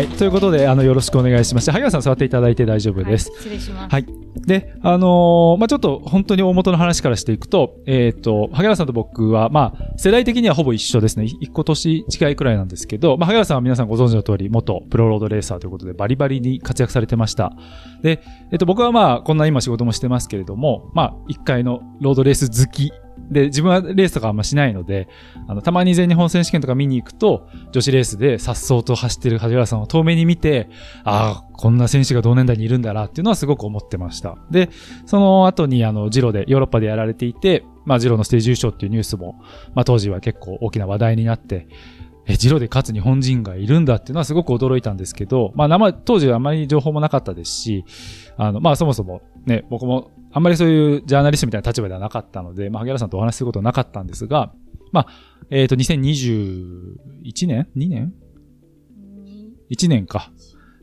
[0.00, 0.08] はい。
[0.08, 1.70] ということで、あの、よろしくお願いします。
[1.70, 3.28] 萩原さん座っていただいて大丈夫です。
[3.28, 3.92] はい、失礼します。
[3.92, 4.06] はい。
[4.46, 11.26] で、あのーまあ、ちょっと本当に大元の話からしていくと、えっ、と、萩原さんと僕は、まあ、世代的にはほぼ一緒ですね。
[11.26, 17.52] い一個年近いくらいなんですけど、まあ、萩原さんは皆さんご存知の通り、元プロロードレーサーということで、バリバリに活躍されてました。
[18.02, 22.90] で、えっ、と、僕はまあ、こんな今仕事もしてますけれども、まあ、一回のロードレース好き。
[23.30, 25.08] で、自分はレースとかあんましないので、
[25.46, 30.68] あの、たまに全日本選手権とか見に行くと、女子レースで颯爽と走ってる萩原さんを遠目に見て、
[31.04, 34.36] ああ、こんな選手が同年代にいるんだなっていうのはすごく思ってました。
[34.50, 34.70] で、
[35.06, 39.40] その後にあの、ジロで、ヨーロッパでやられていて、まあ、ジロのステージ優勝っていうニュースも、
[39.74, 41.68] まあ、当時は結構大きな話題になって、
[42.26, 47.84] え、ジロで勝つ日本人がいるんだっていうのはすごく驚いたんですけど、まあ、生、当時はあまり情報もなかったですし、
[48.36, 54.52] あの、まあ、そもそもね、僕もあんまりそういうジャーナリストみたいな立場ではなかったので、まあ、萩原さんとお話しすることはなかったんですが、
[54.92, 55.06] まあ、
[55.50, 58.12] えっ、と、2021年 ?2 年
[59.70, 60.30] ?1 年か。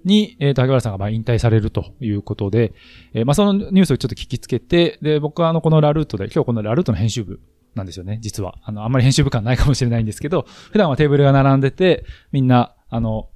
[0.04, 2.74] に、えっ、と、萩原さんがまあ引退されるということで、
[3.14, 7.40] えーまあそのニュースをちょっと聞きつけて、で、僕はあの、このラルートで、今日このラルートの編集部
[7.76, 8.56] なんですよね、実は。
[8.64, 13.30] あの、あんまり編集部感ないかもしれないんですけど、普段はテーブルが並んでて、みんな、あの、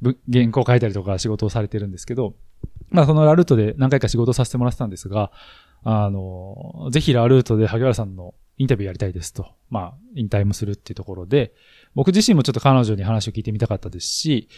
[0.00, 2.34] ぶ原稿書いたりとか仕事をされてるんですけど、
[2.90, 5.32] まあそのラルートで何回か仕事させてもらってたんですが、
[5.84, 9.46] あの、ぜひラルートで萩原さんのインタビューやりたいですと。
[9.68, 11.54] まあ、引退もするっていうところで、
[11.94, 14.48] 僕自身もちょっと彼女に話を聞いてみたかったですし、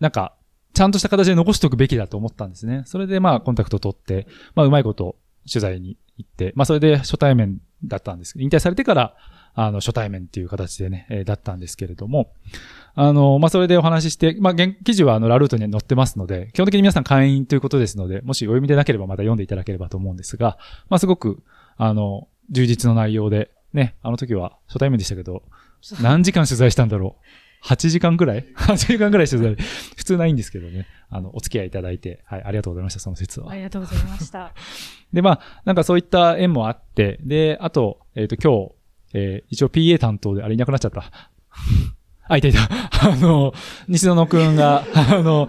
[0.00, 0.34] なんか、
[0.74, 2.82] ちゃんとした形で残しておくべきだと思ったんですね。
[2.86, 5.16] それでまあ、コンタクト取って、まあ、うまいこと
[5.50, 9.14] 取材に行って、まあ、それで初対面だったんですけど、引退されてから、
[9.54, 12.32] あの、初対面っていう形でね、えーだったんですけれども、
[13.00, 20.58] あの、まあ、それでお話しして、まあ、原記事はあの、ラルートに載ってますので、基本的に皆さん会員ということですので、もしお読みでなければまた読んでいただければと思うんですが、
[20.88, 21.40] まあ、すごく、
[21.76, 25.44] あの、充実の内容で、ね、あの時は初対面でしたけど、
[26.02, 27.14] 何時間取材したんだろ
[27.62, 29.54] う ?8 時間くらい ?8 時間くらい取材。
[29.96, 30.88] 普通ないんですけどね。
[31.08, 33.54] あの、お付き合いいただいて、はい、ありがとうございました、その説はあ。
[33.54, 34.52] りがとうございました。
[35.14, 38.74] で、まあ、なんかそういった縁もあって、で、あと、えっ、と、今日、
[39.14, 41.30] えー一応 PA 担当で、あれいなくなっちゃった。
[42.28, 42.68] あ、いたいた。
[43.10, 43.52] あの、
[43.88, 45.48] 西野くんが、 あの、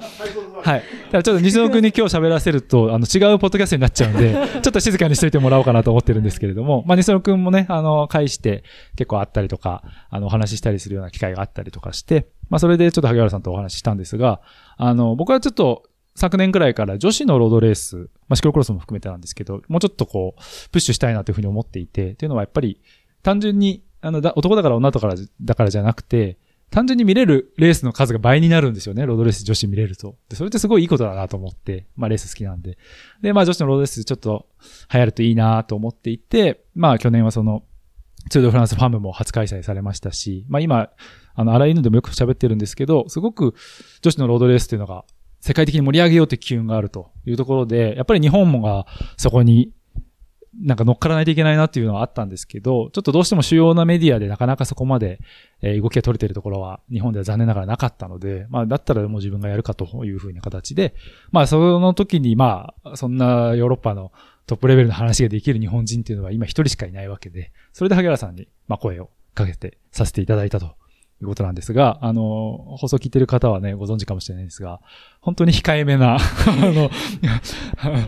[0.63, 0.83] はい。
[1.11, 8.63] ただちょっと西野くんに今日喋らせると、あの、違うポッドキャストになっちゃうんで、 ちょっと静かにしといてもらおうかなと思ってるんですけれども、まあ、西野くんもね、あの、返して
[8.95, 14.41] 結構あったりとか、あの、お話ししたりするような機会があったりとかして、まあ、それでちょっと萩原さんとお話ししたんですが、
[14.77, 15.83] あの、僕はちょっと、
[16.15, 17.95] 昨年くらいから女子のロードレース、
[18.27, 20.41] まあ、シクロクロスも含めてなんですけど、もうちょっとこう、
[20.71, 22.81] プッシュしたいなというふうに思っていて、というのはやっぱり、
[23.23, 26.37] 単純に、あの、だ男だから女だから、だからじゃなくて、
[26.71, 29.05] 単純に見れるレースの数が倍になるんですよね。
[29.05, 30.17] ロードレース女子見れると。
[30.29, 32.77] で、それってすごいいいことだなと思って、まあレース好きなんで。
[33.21, 34.47] で、まあ女子のロードレースちょっと
[34.93, 37.63] 流行るといいなと思っていて、まあ去年はその、
[38.29, 40.89] ツードフランスファームも初開催されましたし、まあ今、
[41.33, 43.55] あの、荒井犬でもよく喋ってるんですけど、すごく
[44.01, 45.05] 女子のロードレースっていうのが
[45.39, 48.85] 世界的に盛り上げようという機運があるというところで、やっぱり日本もが
[49.17, 49.71] そこに
[50.61, 55.19] なんか乗っからないといけないなっていうのはあったんですけど、ちょっとどうしても主要なメディアでなかなかそこまで、
[55.61, 60.95] えー動きが取れてるところは日本では残念ながらなかったので、まあだったらもう自分がやるかというふうな形で、
[61.31, 64.11] まあその時にまあそんなヨーロッパの
[64.47, 70.75] トップレベルの話ができる日本人っていうのは今一人しかいないわけで、それで萩原さんにまあ声をかけてさせていただいたと
[71.21, 74.79] いうことなんですが、あの、放送聞いてる方はね、ご存知かもしれないですが、
[75.21, 76.19] 本当に 控えめな、あ
[76.57, 76.89] の、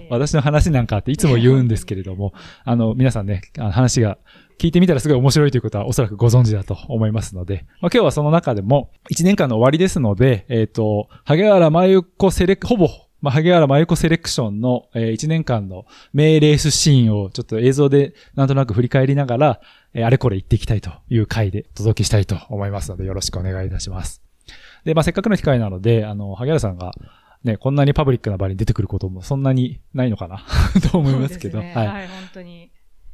[0.09, 2.33] 私の話なんかっていつも言うんですけれども、
[2.63, 4.17] あの、皆さんね、あの話が
[4.61, 12.87] 聞いてみたらすごい面白いということはおそらくご存知だと思いますので、まあ、今日はその中でも1年間の終わりですので、えっ、と、萩原真由子セレク、ほぼ、
[13.21, 19.61] まあ、萩原真由子セレクションの、え1年間の名レースシーンをちょっと映像でなんとなく振り返りながら、
[19.93, 24.21] えーあれこれ言っていきたいという回でお届けしたいと思いますので、よろしくお願いいたします。
[24.83, 26.91] で、まあ、せっかくの機会なので、あの、萩原さんが、
[27.43, 30.45] ね、こんなにパブリックな場に出てくることもそんなにないのかな？
[30.91, 31.87] と思いますけど、ねはい。
[31.87, 32.71] はい、本当に。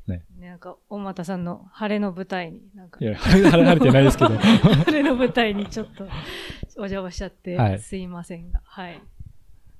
[0.07, 6.05] ねなんか、大俣さんの晴れの舞台に、なんかい、や、晴れ晴れてないですけど、 晴れの舞台にちょっと
[6.77, 9.01] お邪魔しちゃって、はいすいませんが、はい。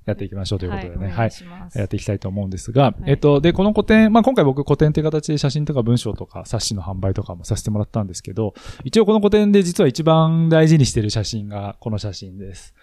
[0.08, 1.32] やっていきましょうということでね、はい。
[1.76, 8.54] やっていきたいと思うんですが、いえっと、で、この個展、まあ、今回僕個展という形で写真とか文章とか冊子の販売とかもさせてもらったんですけど、
[8.86, 12.74] 一応この個展で実は一番大事にしている写真がこの写真です。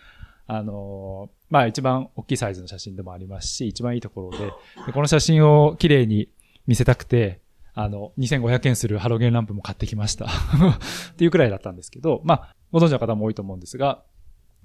[0.46, 4.52] あのーまあ、一番大きいサイズの写真でもありますし、一番いいところで、
[4.86, 6.28] でこの写真を綺麗に
[6.66, 7.40] 見せたくて、
[7.74, 10.26] あの、2500円するハロゲンランプも買ってきました。
[11.12, 14.02] っていうくらいだったんですけど、まあ、ご存知の方も多いと思うんですが、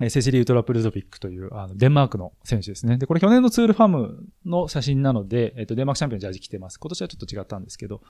[0.02, 2.98] えセシリー・ウトラプルゾビックという、あの、デンマークの選手ですね。
[2.98, 6.80] で、これ去年のツールファムの写真なので、えっ、と、デンマークチャンピオンのジャージ着てます。
[6.80, 8.02] 今年はちょっと違ったんですけど、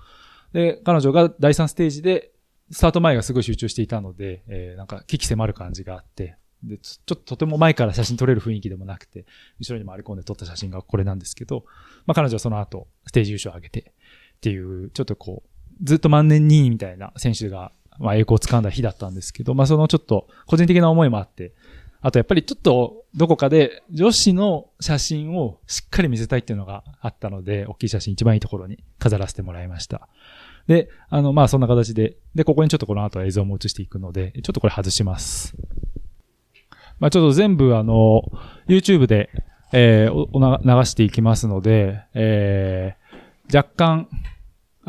[0.53, 2.31] で、彼女が第3ステージで、
[2.71, 9.25] スタート前がすごい集中していたので、えーなんか、危機迫る感じがあって、で、ちょっととても前から写真撮れる雰囲気でもなくて、
[9.59, 11.65] 後ろに回り込んで撮った写真がこれなんですけど、
[12.06, 13.94] まあ彼女はその後、ステージ優勝を上げて、
[14.38, 21.53] っていう、ちょっとこう、ずっと万年2位みたいな選手が、まあ栄光を掴んだ日だったんですけど、まあそのちょっと個人的な思いもあって、
[22.01, 30.07] あとやっぱりちょっとどこかで女子の写真をしっかり見せたいっていうのがあったので、大きい写真一番いいところに飾らせてもらいました。
[30.68, 35.56] で、あの、まあそんな形で、で、ここにちょっとこの後映像も映していくので、ちょっとこれ外します。
[37.00, 38.22] まあちょっと全部あの、
[38.68, 39.30] YouTube で、
[39.72, 44.07] えー流していきますので、えー若干、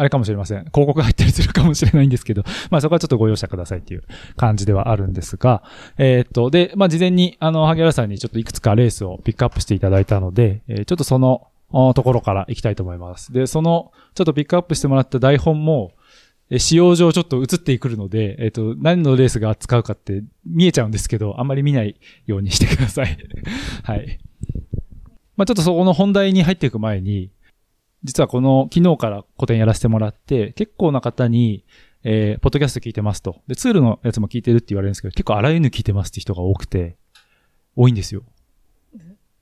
[0.00, 0.60] あれかもしれません。
[0.60, 4.02] 広告が入ったりするかもしれないんですけど、 まあそこはちょっとご容赦くださいっていう
[4.38, 5.62] 感じではあるんですが、
[5.98, 11.48] えーっと、で、まあ事前に、あの、萩原さんにちょっといくつかレースをピックアップしていただいたので、えーちょっとその、
[11.94, 13.30] ところから行きたいと思います。
[13.30, 15.92] で、その、ちょっとピックアップしてもらった台本も、
[16.48, 23.18] え使用上ちょっと映ってくるので、えーっと、何のレースが扱うかって見えちゃうんですけど、あんまり見ないようにしてください。
[23.84, 24.18] はい。
[25.36, 27.30] まあちょっとそこの本題に入っていく前に、
[28.04, 31.64] 実はこの昨日から個展やらせてもらって、結構な方に、
[32.02, 33.42] えー、ポッドキャスト聞いてますと。
[33.46, 36.96] で、ツールのやつも聞いてるって言われるんですけど、結構あらゆる聞いてますって人が多くて、
[37.76, 38.22] 多いんですよ。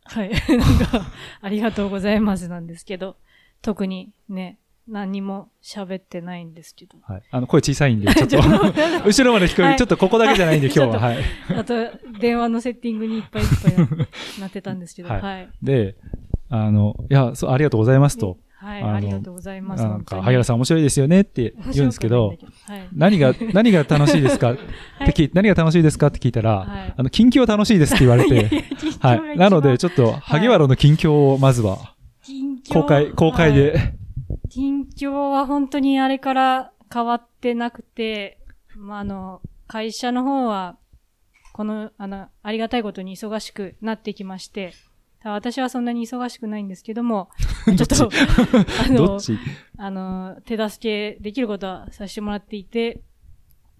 [0.05, 0.31] はい。
[0.49, 3.17] なんか、ありがとうございますなんですけど、
[3.63, 4.59] 特にね、
[4.89, 6.99] 何にも喋ってないんですけど。
[7.03, 7.23] はい。
[7.31, 10.99] あの、声小さいんで、 ちょっと、後ろまで聞こえる、はいちょっとここだけじゃないんで、今日は。
[10.99, 11.19] はい。
[11.57, 11.75] あと、
[12.19, 14.07] 電話のセッティングにいっぱいいっぱいな
[14.41, 15.49] なってたんですけど、はいはい。
[15.63, 15.97] で、
[16.49, 18.39] あの、いや、そう、ありがとうございますと。
[18.61, 19.85] はい、ありがとうございます。
[19.85, 22.89] なんか、萩原さん面白いですよねって言うんですけど、面白くない。
[22.93, 24.53] 何が、 何が楽しいですか？
[24.53, 26.95] って聞い、何が楽しいですかって聞いたら、はい。
[26.97, 28.51] あの、近況楽しいですって言われて、
[29.01, 29.39] はい。
[29.39, 31.95] なので、ちょっと、萩原の近況をまずは、
[32.73, 33.95] 公開、公開で、はい。
[34.49, 38.39] 近況は本当にあれから変わってなくて、
[38.77, 40.77] まあ、あの、会社の方は、
[41.53, 44.73] この、あの、ありがたいことに忙しくなってきまして、
[45.25, 47.31] 私はそんなに忙しくないんですけども、
[47.67, 48.11] ちょっと、
[48.87, 49.19] あの
[49.79, 53.03] あの、手助けできることはさせてもらっていて、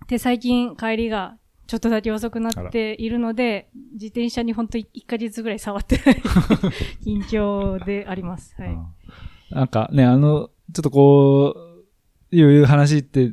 [0.09, 1.37] で、最近帰りが
[1.67, 6.23] ちょっとだけ遅くなっているので、自転車に本当1ヶ月ぐらい触ってない
[7.05, 8.55] 近況であります。
[8.59, 8.69] はい。
[8.71, 8.87] うん
[9.51, 11.69] なんかね、あの、ちょっとこう、
[12.31, 13.33] いう話って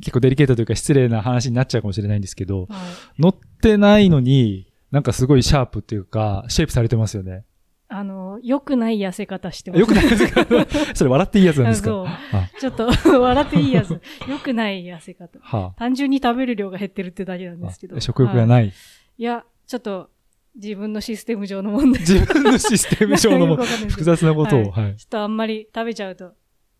[0.00, 7.44] 結構デリケートというか失礼な話になっちゃうかもしれないんですけど、はい乗ってないのに、なんかすごいシャープっていうか、シェイプされてますよね。
[7.88, 9.80] あの、良くない痩せ方してます。
[9.80, 10.46] よくないですか
[10.94, 11.88] それ笑っていいやつなんですか？
[11.90, 12.86] そうあちょっと、
[13.20, 14.00] 笑っていいやつ。
[14.28, 15.38] 良くない痩せ方。
[15.42, 17.96] は単純に食べる量が減ってるってだけなんあですけど。
[17.96, 18.48] あ食欲がはい？
[18.48, 18.72] ない。
[19.18, 20.10] いや、ちょっと、
[20.56, 22.00] 自分のシステム上の問題。
[22.00, 23.56] 自分のシステム上の
[23.90, 24.96] 複雑なことを、ははい。
[24.96, 26.32] ちょっとあんまり食べちゃうと、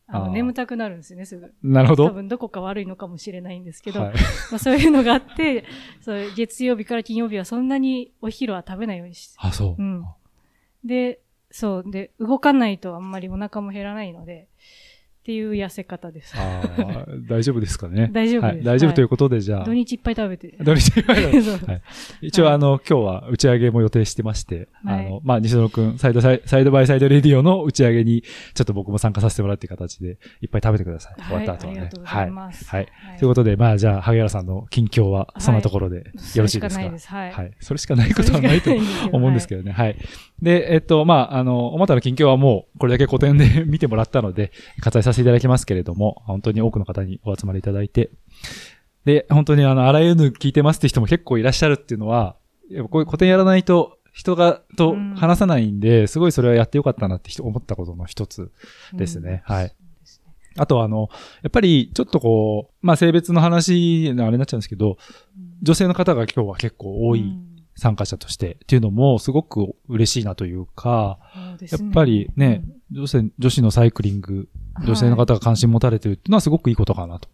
[0.06, 1.54] あの眠たくなるんですよね、すぐ。
[1.62, 2.06] なるほど。
[2.06, 4.14] 多分どこか悪いのかもしれないんですけど、はい。
[4.52, 5.64] まあ、そういうのがあって、
[6.00, 9.34] そう月曜日から金曜日はそんなにお昼は食べないようにして。
[9.38, 9.82] あ、そう。
[9.82, 10.04] うん
[10.84, 11.20] で、
[11.50, 11.90] そう。
[11.90, 14.48] で、動かないとあんまりお腹も減らないので、
[15.24, 16.34] っていう痩せ方です。
[16.36, 18.10] ああ、大丈夫ですかね。
[18.12, 18.62] 大丈夫ですはい。
[18.62, 19.64] 大丈夫はいということで、じゃあ。
[19.64, 20.54] 土日いっぱい食べて。
[20.62, 21.82] 土日いっぱいだそうはい
[22.20, 31.22] 一応、あの、今日は打ち上げも予定してまして、はいあの、まあ、西野くん、サイドサイサイドバイサイドレディオの打ち上げに、ちょっと僕も参加させてもらうっていう形で、いっぱい食べてください。
[31.22, 32.04] 終わった後はねはいありがとう。
[32.04, 32.68] ございます。
[32.68, 32.88] はい。
[32.92, 33.18] はい。
[33.18, 36.02] ということで、まあ、じゃあ、萩原さんの近況は、そんなところで、よ
[36.42, 36.82] ろしいですか？
[36.82, 37.08] それしかないです。
[37.08, 37.32] はい。
[37.32, 37.50] はい。
[37.60, 38.70] それしかないことはないと
[39.10, 39.62] 思うんですけど。
[39.62, 39.72] どね。
[39.72, 39.96] はい。
[40.42, 44.50] で、えっと、まあ、あの、おまたの近況はもう、これだけ古典で 見てもらったので、
[44.82, 48.10] 割愛させていただきますけれども、本当に多くの方にお集まりいただいて、
[49.04, 52.36] で、本当にあの、あらゆる聞いてますって人も結構いらっしゃるっていうのは、
[52.70, 55.14] やっぱこういう古典やらないと、人が、とうん。
[55.16, 58.52] 話さないんで、すごいそれはやってよかったなって人思ったことの一つ
[58.92, 59.42] うんですね。
[59.44, 59.68] はい。
[59.68, 60.32] そうですね。
[60.56, 61.08] あとはあの、
[61.42, 64.98] やっぱりちょっとこう、まあ性別の話のあれになっちゃうんですけど、
[65.62, 67.54] 女性の方が今日は結構多いうん。
[67.76, 71.86] 参加者としてっていうのもすごく嬉しいなというか、そうですね。
[71.86, 74.48] やっぱりね、女性、女子のサイクリング、
[74.80, 77.28] 女性の方が関心持たれてるっていうのはすごくいいことかなと。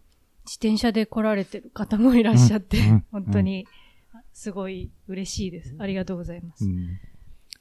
[0.45, 3.67] 自転車で来られてる方もいらっしゃって、うんうん本当に、
[4.33, 5.75] すごい嬉しいです。
[5.79, 6.65] ありがとうございます。
[6.65, 6.99] うん。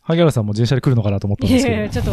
[0.02, 1.76] 萩原さんも自転車で来るのかなと思ったんですけど。
[1.76, 2.12] いやいや、ちょっと、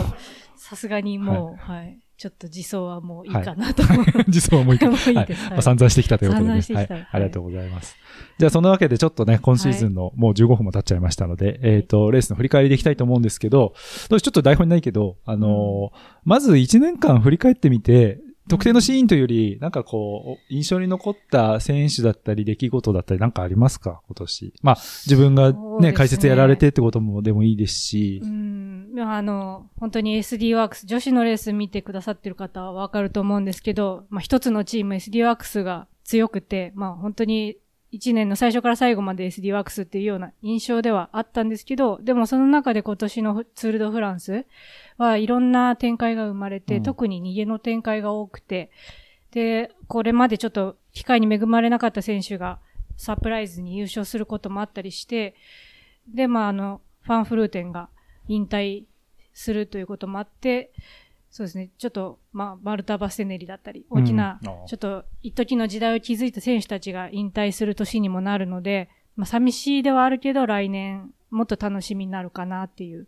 [0.56, 3.84] さすがにもう、はい、ちょっと自走はもういいかなと。
[4.28, 4.88] 実は いいか。
[4.90, 5.42] もういいはいです。
[5.44, 6.52] はいまあ散々してきたということで、ね。
[6.52, 7.96] はいはいありがとうございます。
[8.40, 13.76] じゃあ、そのわけでちょっとね、今シーズンのもう15分も経っちゃいましたので、えっ、と、レースの振り返りでいきたいと思うんですけど、
[14.10, 24.02] どうしちょっと台本にないけど、あのーまず1年間振り返ってみて、特定のシーンというより、なんかこう、印象に残った選手だったり、出来事だったり、なんかありますか？
[24.08, 24.54] 今年。
[24.62, 24.76] まあ、
[25.06, 25.60] 自分がね、
[25.92, 28.92] ね解説やられてってこともでもいいですしう、ん。
[28.94, 37.58] まああの、本当に SD ワークス、女子のレース見てくださってる方はわかると思うんですけど、まあ一つのチーム SD ワークスが強くて、まあ本当に
[37.94, 44.46] 1年の最初から最後まで SD ワークスっていうような印象ではあったんですけど、でもその中で今年のツールドフランス
[44.98, 46.84] はいろんな展開が生まれて、うん。
[46.84, 48.72] 特に逃げの展開が多くて、
[49.32, 52.60] で、これまでちょっと機会に恵まれなかった選手が
[52.98, 55.36] サプライズに優勝することもあったりして、
[56.08, 57.90] で、まあ、あの、ファンフルーテンが
[58.28, 58.84] 引退
[59.34, 60.72] するということもあって、
[61.30, 73.08] そうですね、ちょっと、まあ、マルタ・バステネリだったり、大きな、うんちょっと、一時の時代を築いた選手たちが引退する年にもなるので、まあ、寂しいではあるけど、来年、もっと楽しみになるかなっていう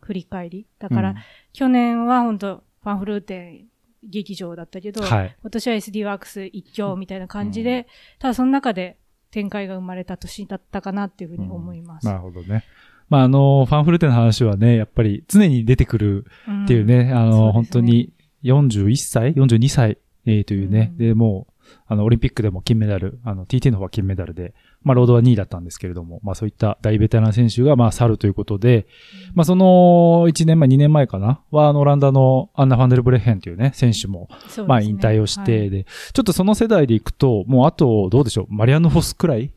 [0.00, 0.66] 振り返り。
[0.78, 1.16] だから、うん
[1.52, 3.66] 去年は本当ファンフルーテン
[4.02, 5.36] 劇場だったけど、はい。
[5.40, 7.86] 今年は SD ワークス一強みたいな感じで、
[8.18, 8.98] ただその中で
[9.30, 12.06] 展開が生まれた年だったかなっていうふうに思います。
[12.06, 12.64] なるほどね。
[13.08, 16.64] まあ、あの、ファンフルテンの話はね、やっぱり常に出てくるうん。
[16.64, 17.52] っていうね、あの、そうですね。
[17.52, 18.12] 本当に
[18.44, 20.98] 41歳 ?42 歳、えーというね、うん。
[20.98, 21.52] で、もう、
[21.88, 28.86] あの、オリンピックでも金メダル、あの、TT の方は金メダルで、まあ、ロードは2位だったんですけれども、まあ、そういった大ベテラン選手が、まあ、去るということで、
[29.34, 34.28] まあ、その1年前、2年前かなは、あの、オランダのアンナ・ファンデルブレッヘンというね、選手も、
[34.68, 35.70] まあ、引退をして、はい。
[35.70, 39.50] で、ちょっとその世代でいくと、もうあと、どうでしょう、マリアンヌ・フォスくらい？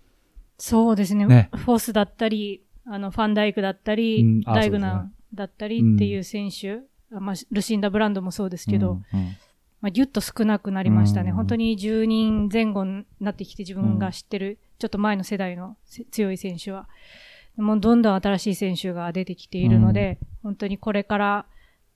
[0.58, 1.26] そうですね。
[1.26, 1.50] ね。
[1.56, 6.80] フォースだったり、あの、ファンダイクだったり、うんあダイグナンだったりっていう選手、
[7.12, 9.38] まあ、ルシンダ・ブランドもそうですけど、うんうん
[9.82, 11.30] まあ、ぎゅっと少なくなりましたね。
[11.30, 16.88] うん本当に10人前後になってきて自分が知ってる、ちょっと前の世代のせ強い選手は。
[17.58, 21.46] もうどんどん新しい選手が出てきているので、本当にこれから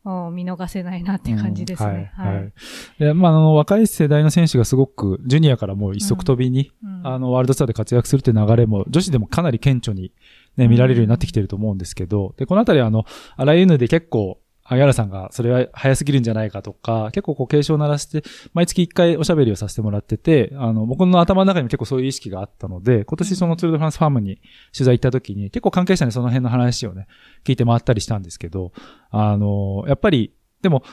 [0.04, 2.12] もう見逃せないなって感じですね。
[2.18, 2.36] うんはい。
[2.36, 2.54] はい。
[3.00, 10.12] で、まあ、あの、若い世代の選手がすごく、ジュニアからもう一足飛びに、うんあの、ワールドツアーで活躍するっていう流れも、女子でもかなり顕著に
[10.58, 13.06] ね、見られるようになってきてると思うんですけど、で、このあたりあの、
[13.36, 24.38] あらゆるで結構、萩原さんがそれは早すぎるんじゃないかとか、結構こう警鐘を鳴らして、毎月一回おしゃべりをさせてもらってて、あの、僕の頭の中にも結構そういう意識があったので、今年そのツールドフランスファームに
[24.72, 27.08] 取材行った時に、結構関係者にその辺の話をね、
[27.44, 28.72] 聞いて回ったりしたんですけど、
[29.12, 30.84] あの、やっぱり、でも、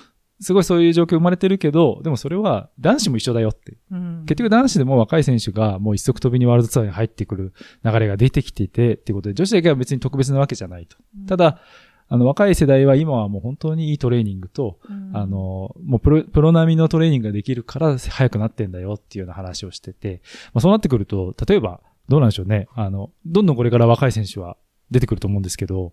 [0.40, 3.76] すごいそういう状況生まれてるけど、でもそれは男子も一緒だよって。
[3.90, 7.52] うん結局男子でも若い選手がもう一足飛びにワールドツアーに入ってくる
[7.84, 10.96] 流れが出てきていて、っていうことで、女子だけは別に特別なわけじゃないと。
[11.26, 11.60] ただ、
[12.08, 20.20] あの、若い世代は今はもう本当にいいトレーニングと、うんあ、の、もうプロ、プロ並みのトレーニングができるから早くなってんだよっていうような話をしてて、
[20.52, 22.66] まあそうなってくると、例えば、どうなんでしょうね。
[22.74, 24.56] あの、どんどんこれから若い選手は
[24.90, 25.92] 出てくると思うんですけど、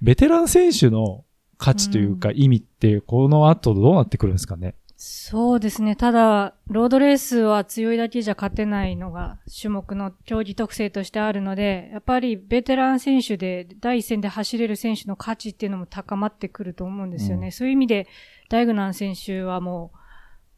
[0.00, 1.24] ベテラン選手の
[1.58, 4.74] 価値というか意味って、この後どうなってくるんですかね？
[4.98, 5.94] そうですね。
[5.94, 17.48] ただ、ロードレースは強いだけじゃ勝てないのが種目の競技特性としてあるので、やっぱりベテラン選手で第一線で走れる選手の価値っていうのも高まってくると思うんですよね。
[17.48, 18.06] うんそういう意味で、
[18.48, 19.90] ダイグナン選手はも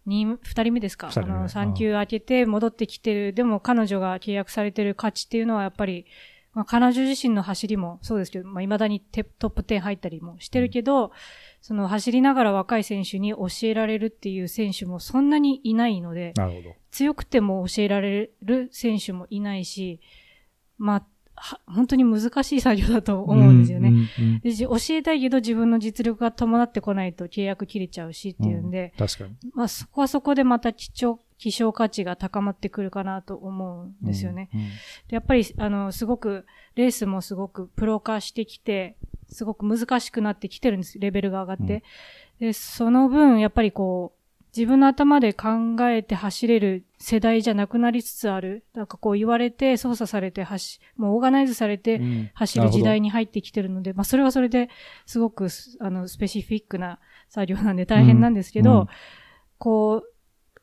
[0.06, 1.10] う、に二人目ですか？
[1.14, 3.32] あの、3級開けて戻ってきてる。
[3.32, 6.06] でも彼女が契約されてる価値っていうのはやっぱり、
[6.58, 11.12] まあ、彼女自身の走りもそうですけど、まあ、未だにテトップ10入ったりもしてるけど、
[11.60, 16.34] その走りながら若い選手に教えられるっていう選手もそんなにいないので。
[16.90, 20.00] 強くても教えられる選手もいないし、
[20.78, 23.90] まあ、は本当に難しい作業だと思うんですよね。
[23.90, 29.36] うんうんうんでじ教えたいけど自分の実力が伴ってこないと契約切れちゃうしっていうんで、確かに。
[29.54, 34.50] まあそこはそこでまた希少、希少価値が高まってくるかなと思うんですよね。
[34.52, 34.60] うん。
[34.60, 34.72] うんで
[35.10, 38.96] やっぱり、あの、すごく、レースもすごくプロ化してきて、
[39.28, 40.98] すごく難しくなってきてるんです。
[40.98, 41.82] レベルが上がって。
[42.40, 44.18] で、その分、やっぱりこう、
[44.56, 48.64] 自分の頭で考えて走れる世代じゃなくなりつつある。
[48.74, 54.68] なんかこう言われて、操作されて走、もうオーガナイズされてうん走る時代に入ってきてるので、まあそれはそれで
[55.06, 58.88] すごくす、あの、スペシフィックな作業なんで大変なんですけど、うんうん
[59.58, 60.12] こう、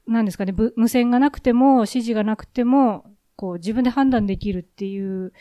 [0.08, 5.34] なんですかね、ぶ無線がなくても、指示がなくても、こう自分で判断できるっていう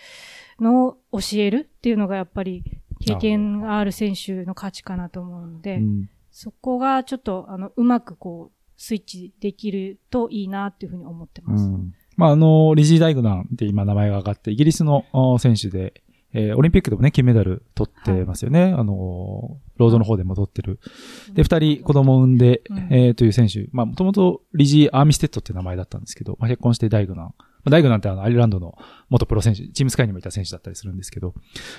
[0.59, 2.65] のを教えるっていうのがやっぱり
[2.99, 11.67] 経験がある選手の価値かなと思うので、うんそこがちょっと、あの、うまくこう、スイッチできるといいなっていうふうに思ってます。
[11.67, 16.03] うんまあ、あの、リジー・ダイグナンって今名前が上がって、イギリスのあ選手で、
[16.35, 18.75] えーオリンピックでもね、金メダル取ってますよね。
[18.77, 20.81] あの、ロードの方でも取ってる。
[21.33, 23.69] で、二人子供を産んで、うんえーという選手。
[23.73, 27.25] まあ、もともとリジー・アーミステッドっていう名前だったんですけど、まあ、結婚してダイグナン。
[27.27, 27.33] ま
[27.67, 28.77] あ、ダイグナンってあの、アイルランドの
[29.09, 31.35] 元プロ選手、チームスカイにもいた選手だったりするんですけど、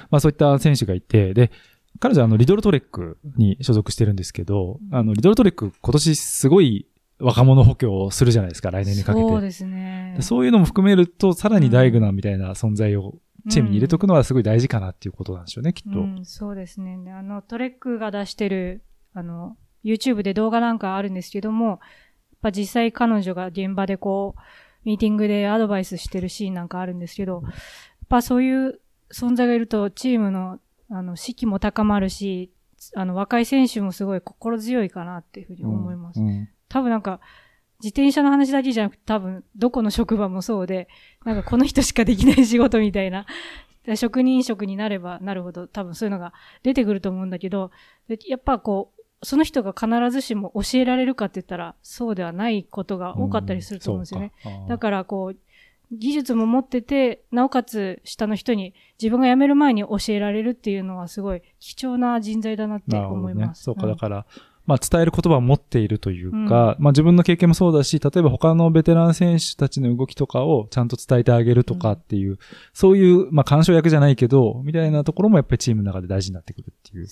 [0.09, 1.51] まあ、そういった選手がいて、で、
[1.99, 6.87] 彼女はあの、リドルトレックに所属してるんですけど、あの、リドルトレック今年すごい
[7.19, 9.27] 若者補強をするじゃないですか、来年にかけて。
[9.27, 10.21] そうですねで。
[10.21, 13.15] そういうのも含めると、さらにダイグナンみたいな存在を
[13.49, 15.99] チームに入れとくのはすごい大事かなっていうことなんでしょうね、きっと。
[15.99, 16.97] うん、そうですね。
[17.03, 18.83] であの、トレックが出してる、
[19.13, 21.79] あの、YouTube で動画なんかあるんですけども、やっ
[22.41, 24.41] ぱ実際彼女が現場でこう、
[24.83, 27.53] ミーティングでアドバイスしてるシーンなんかあるんですけど、やっ
[28.07, 28.79] ぱそういう
[29.11, 30.59] 存在がいるとチームの、
[30.89, 32.51] あの、士気も高まるし、
[32.95, 36.19] あの、若い選手もすごい心強いかなっていうふうに思います。
[36.19, 37.21] うんうん多分なんか、
[37.85, 40.87] 自転車の話だけじゃなくて多分どこの職場もそうで、
[41.23, 43.27] なんかこの人しかできない仕事みたいな、
[43.95, 47.69] 職人職になればなるほど多分そういうのが出てくると思うんだけど、
[48.07, 54.31] でやっぱこう、その人が必ずしも教えられるかって言ったらそうではないことが多かったりすると思うんですよね。
[54.67, 55.37] だからこう、
[55.91, 63.53] 技術も持ってて、なおかつ下の人に自分が辞める前に教えられるっていうのはすごい貴重な人材だなって思いま。
[63.53, 63.61] す。
[63.61, 64.25] そうか、んだから、
[64.65, 72.37] まあ伝える言葉を持っているというか、まあ自分の経験もそうだし、例えば他のベテラン選手たちの動きとかをちゃんと伝えてあげるとかっていう、
[72.73, 77.07] そういう、まあ干渉役じゃないけど、みたいなところもやっぱりチームの中で大事になってくるっていう。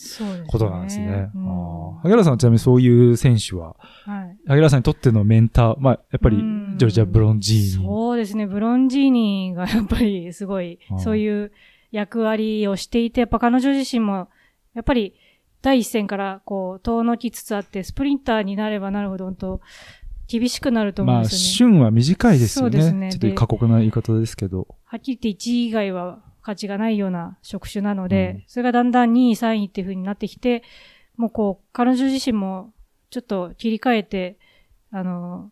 [0.48, 1.30] ことなんですね。
[1.36, 4.38] うんあー萩原さんはちなみにそういう選手は、はい。
[4.48, 7.86] 萩原さんにとってのメンター、まあやっぱりうんジョルジャ・ブロンジーニ。
[7.86, 8.48] そうですね。
[8.48, 11.52] ブロンジーニがやっぱりすごいそういう
[11.92, 14.28] 役割をしていて、やっぱ彼女自身も、
[14.74, 15.14] やっぱり
[15.64, 19.62] 第一線からこう、遠のきつつあって、スプリンターになればなるほど、本当
[20.28, 21.76] 厳しくなると思うんまあ、ですよね。
[21.76, 22.72] 旬は短いですよね。
[22.72, 24.68] そうですねちょっと過酷な言い方ですけど。
[24.84, 30.64] はっきり言って1位以外は価値がないような職種なので、うんそれがだんだん2位、3位っていう風になってきて、
[31.16, 32.74] もうこう、彼女自身も
[33.10, 34.38] ちょっと切り替えて、
[34.92, 35.50] あの、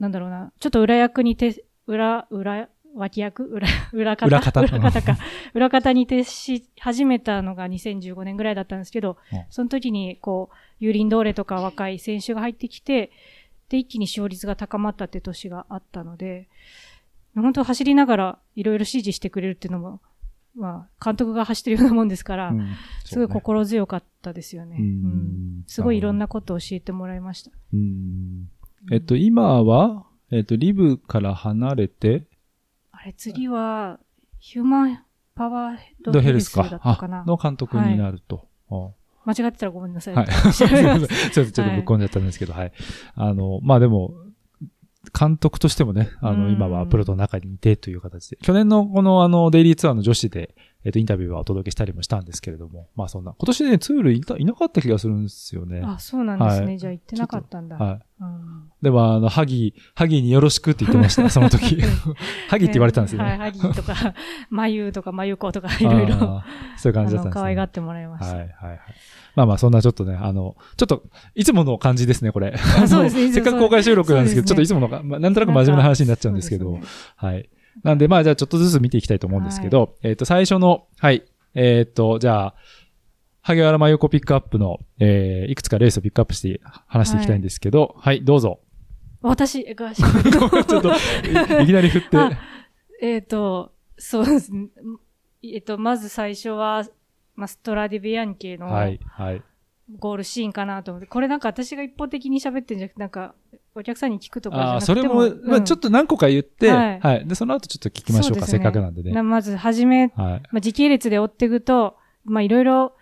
[0.00, 2.68] なんだろうな、ちょっと裏役にて、裏、裏、
[2.98, 4.26] 脇役裏、 裏方？
[4.26, 4.60] 裏方。
[4.60, 5.16] 裏方か。
[5.54, 13.10] 裏方に徹し始めたのが2015年ぐらいだったんですけどうん、その時にこう、ユーリンドーレとか若い選手が入ってきて、
[13.68, 16.48] で、一気に勝率が高まったって年があったので、
[17.34, 20.00] 本当走りながらいろいろ指示してくれるっていうのも、
[20.56, 22.74] まあ、監督が走ってるようなもんですから、うん。
[23.04, 24.76] すごい心強かったですよね。
[24.78, 24.84] うん。
[24.84, 25.64] うん。
[25.66, 27.50] すごいいろんなことを教えてもらいました。
[27.72, 28.48] うん。
[28.90, 32.24] えっと、今は、えっと、リブから離れて、
[33.08, 33.98] あれ、次は、
[34.38, 36.64] ヒューマンパワーヘッドドヘルスか。
[37.08, 37.24] な。
[37.26, 38.46] の監督になると。
[39.24, 40.14] 間違ってたらごめんなさい。
[40.14, 40.28] あはい。
[40.52, 42.72] すいませんちょっとぶっ込んじゃったんですけど、はい。
[43.14, 44.12] あの、まあでも、
[45.18, 50.54] 監督としてもね、あの、うん今はプロと中にいてという形で、去年のこのあの、デイリーツアーの女子で、
[50.88, 55.82] えっと、インタビューはお届けしたりもしたんですけれども、まあそんな、今年ね、ツールいたいなかった気がするんですよね。
[55.84, 56.66] あ、そうなんですね。
[56.66, 57.76] はいじゃあ行ってなかったんだ。
[57.76, 58.00] はい。
[58.20, 61.80] うんでも、あの、ハギー、ハギーによろしくって言ってました、 その時。
[62.48, 63.38] ハギーって言われたんですよはい、ね。
[63.38, 64.14] ハギーとか、
[64.50, 66.42] マユとかマユコとか、いろいろ、
[66.76, 67.30] そういう感じだったんですね。
[67.32, 68.36] 可愛がってもらいました。
[68.36, 68.78] はいはいはい。
[69.34, 71.02] まあまあ、そんなちょっとね、あの、ちょっと、
[71.34, 72.54] いつもの感じですね、これ。
[72.54, 76.82] あそうですね せっかく公開収録なんですけど、ちょっといつものが、まあなんとなく真面目な話になっちゃうんですけど、ね
[77.16, 77.48] はい。
[77.82, 81.24] なんで、まあ、じゃあちょっとずつ見ていきたいと思うんですけど、えっ、と、最初の、はい。
[81.54, 82.54] えっ、と、じゃあ、
[83.42, 88.60] 萩原真由子ピックアップの、えー、いくつかレースをピックアップして話していきたいんですけど、はい、どうぞ。
[89.22, 90.90] 私が喋る ちょっと
[91.60, 92.16] い、いきなり振って。
[92.16, 92.30] あ
[93.00, 94.68] えっ、と、そうですね。
[95.42, 96.84] えっ、と、まず最初は、
[97.34, 99.42] まあ、ストラディビアンケのはい、はい。
[99.96, 103.34] ゴールシーンかなと思って、これなんか私が一方的に喋ってるんじゃなくて、なんか、
[103.78, 107.26] お客さんに聞くとかじゃああ、なくてそれも、まあ、ちょっとと何個か言って、はいはい。
[107.26, 109.22] で、その後ちょっと聞きましょうか、せっかくなんでね。
[109.22, 110.12] まず、はじめ、はい。
[110.16, 112.96] まあ、時系列で追っていくと、まあ、いろいろ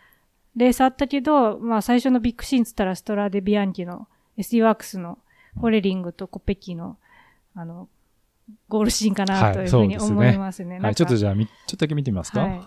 [0.54, 5.18] レースあったけど、まあ、最初のビッグシーンつったら、ストラデビアンキの SD ワークスの
[5.58, 6.98] ホレリングとコペッキの、
[7.54, 7.88] あの、
[8.68, 10.78] ゴールシーンかなというふうに思いますね。
[10.78, 12.60] はい、ちょっとじゃあ、みちょっとだけ見てみますか、はい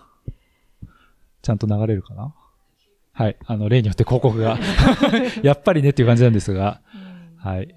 [1.42, 2.34] ちゃんと流れるかな？
[3.12, 3.38] はい。
[3.46, 4.58] あの、例によって広告が、
[5.42, 7.10] やっぱりねっていう感じなんですが、うん
[7.42, 7.74] はい。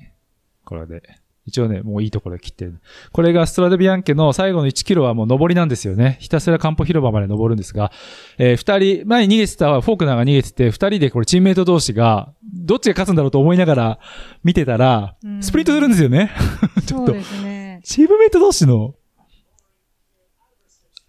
[0.74, 1.04] これで。
[1.46, 2.80] 一応ね、もういいところで切ってる。
[3.12, 6.18] これがストラデビアンケの最後の1キロはもう上りなんですよね。
[6.20, 7.92] ひたすらカンポ広場まで登るんですが、
[8.40, 14.00] えー二人、前に逃げてたフォークナーが逃げてて、二人でこれチームメイト同士が、どっちが勝つんだろうと思いながら
[14.44, 16.32] 見てたら、うんスプリントするんですよね。
[16.88, 17.82] ちょっとそうですね。
[17.84, 18.96] チームメイト同士の、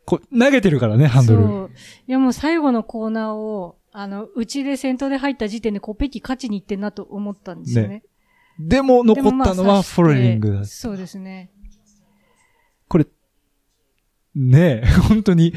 [0.05, 1.43] こう、投げてるからね、ハンドル。
[1.43, 1.71] そう。
[2.09, 8.03] いやもう最後のコーナーを、あの、うちで先頭で入った時点でコペッキ勝ちに行ってんなと思ったんですよね。
[8.59, 10.65] でも残ったのはフォロリングだ。
[10.65, 11.51] そうですね。
[12.89, 13.07] これ、
[14.35, 15.55] ねえ、本当に。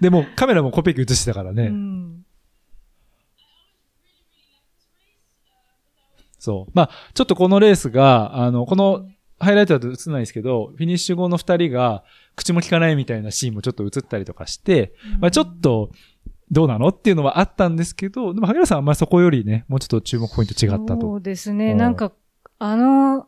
[0.00, 1.66] でもカメラもコペキ映してたからね。
[1.66, 2.26] うん。
[6.38, 6.70] そう。
[6.74, 12.04] まあ、ちょっとこのレースが、あの、このハイライトだと映んないですけど、フィニッシュ後の二人が
[12.36, 15.90] 口も聞かないみたいなシーンもちょっと映ったりとかして、まあちょっと、
[16.50, 16.88] どうなの？
[16.88, 21.14] っていうのはあったんですけど、でも萩原さんはあんまりそこよりね、もうちょっと注目ポイント違ったそと。
[21.14, 21.72] うですね。
[21.72, 22.12] うんなんか、
[22.58, 23.26] あの、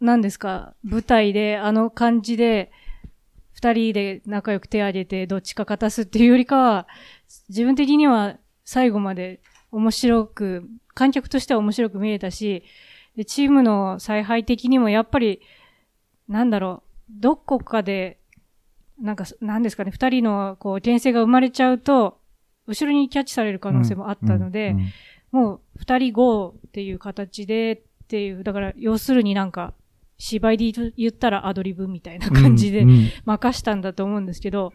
[0.00, 2.70] 何ですか、舞台で、あの感じで、
[3.52, 6.86] 二人で仲良く手を挙げて、どっちか勝たすっていうよりかは、
[7.48, 9.40] 自分的には最後まで
[9.72, 12.62] 面白く、観客としては面白く見えたし、
[13.16, 15.40] でチームの采配的にもやっぱり、
[16.28, 18.20] なんだろう、どこかで、
[19.00, 22.20] なんか、なんですかね、二人の、こう、牽制が生まれちゃうと、
[22.68, 24.86] 後ろにキャッチされる可能性もあったので、うんうん
[25.30, 29.74] もう、二人ゴーっていう形でっていう、だから、要するになんか、
[30.16, 33.10] 芝居で言ったらアドリブみたいな感じでうんうん。
[33.24, 34.72] 任したんだと思うんですけど、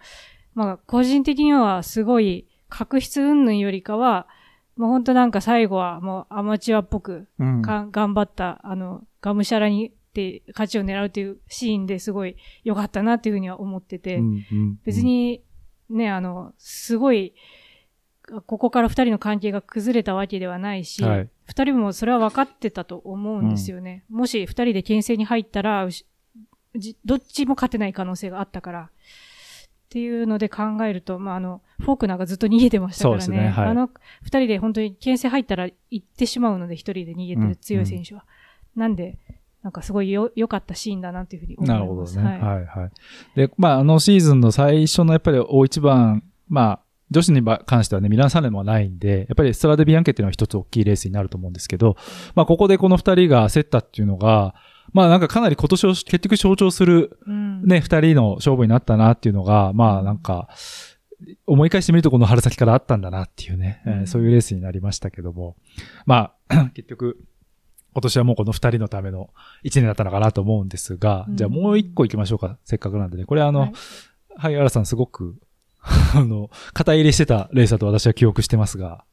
[0.53, 4.27] まあ、個人的にはすごい、確執云々よりかは、
[4.77, 7.61] もう本当なんか最後はもうアマチュアっぽくうん。
[7.61, 14.79] か頑張った、あの、がむしゃらにって勝ちを狙うっていうシーンですごい良かったなっていうふうには思ってて、うんうん。
[14.85, 15.41] 別に
[15.89, 17.33] ね、あの、すごい、
[18.45, 24.05] ここから二人の関係が崩れたわけではないし、はい二人もそれは分かってたと思うんですよね。
[24.09, 25.87] もし二人で牽制に入ったら、
[27.05, 28.81] どっちも勝てない可能性があったから。
[28.83, 28.89] っ
[29.93, 33.37] ていうので考えると、まあ、あの、フォークナーがずっと逃げてましたからね。
[33.37, 33.91] ねはいあの
[34.23, 38.25] 二人で本当に牽制入ったら行ってしまうので、一人で逃げてる強い選手は。
[38.75, 39.19] なんで、
[39.61, 42.17] なんかすごいよ、良かったシーンだなっていうふうに思います。
[42.17, 42.43] なるほどね。
[42.43, 42.91] はいはい、はい。
[43.35, 46.82] で、まあ、あのシーズンの最初のやっぱり大一番、まあ、
[47.13, 51.95] 女子に関してはね、ミランサレムはないんで、やっぱりストラデビアンケっていうのは一つ大きいレースになると思うんですけど、
[52.35, 54.55] まあ、ここでこの二人が競ったっていうのが、
[54.91, 57.63] まあ、なんかかなり今年を結局象徴するうん。
[57.63, 60.49] ね、二人の勝負になったなっていうのが、まあ、なんか、
[61.47, 65.55] 思い返してみるとこの春先からあったんだなっていうね、えーうんそういうレースになりましたけども、
[66.05, 67.17] まあ、 結局、
[67.93, 69.29] 今年はもうこの二人のための
[69.61, 72.57] 一年だったのかなと思うんですが、うんじゃあもう一個行きましょうか。
[72.65, 73.25] せっかくなんでね。
[73.25, 73.75] これあの、ははいい、
[74.37, 75.35] 萩原さんすごく、
[76.15, 79.03] あの、肩入れしてたレースだと私は記憶してますが、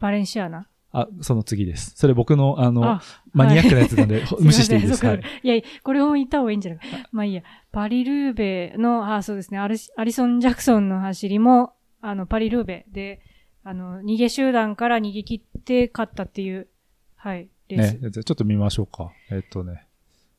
[0.00, 0.66] バレンシアナ？
[0.94, 1.92] あ、その次です。
[1.96, 4.92] それ僕の、あの、あマニアックなやつなんで、す 無視していいです。
[4.92, 5.22] ませんはい。
[5.42, 6.80] いやいや、これを言った方がいいんじゃない？
[6.80, 7.08] か。
[7.12, 7.42] まあいいや。
[7.70, 13.20] パリルーベの、あ、そうですね、アリアリソン・ジャクソンの走りも、あの、パリルーベで、
[13.64, 16.68] あの、逃げ集団から逃げ切って勝ったっていう、
[17.16, 17.92] はい、レース。
[18.00, 19.12] ね、ちょっと見ましょうか。
[19.30, 19.86] えっとね、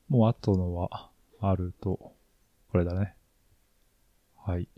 [0.08, 2.12] もう後のはあると、
[2.70, 3.14] これだね。
[4.36, 4.68] はい。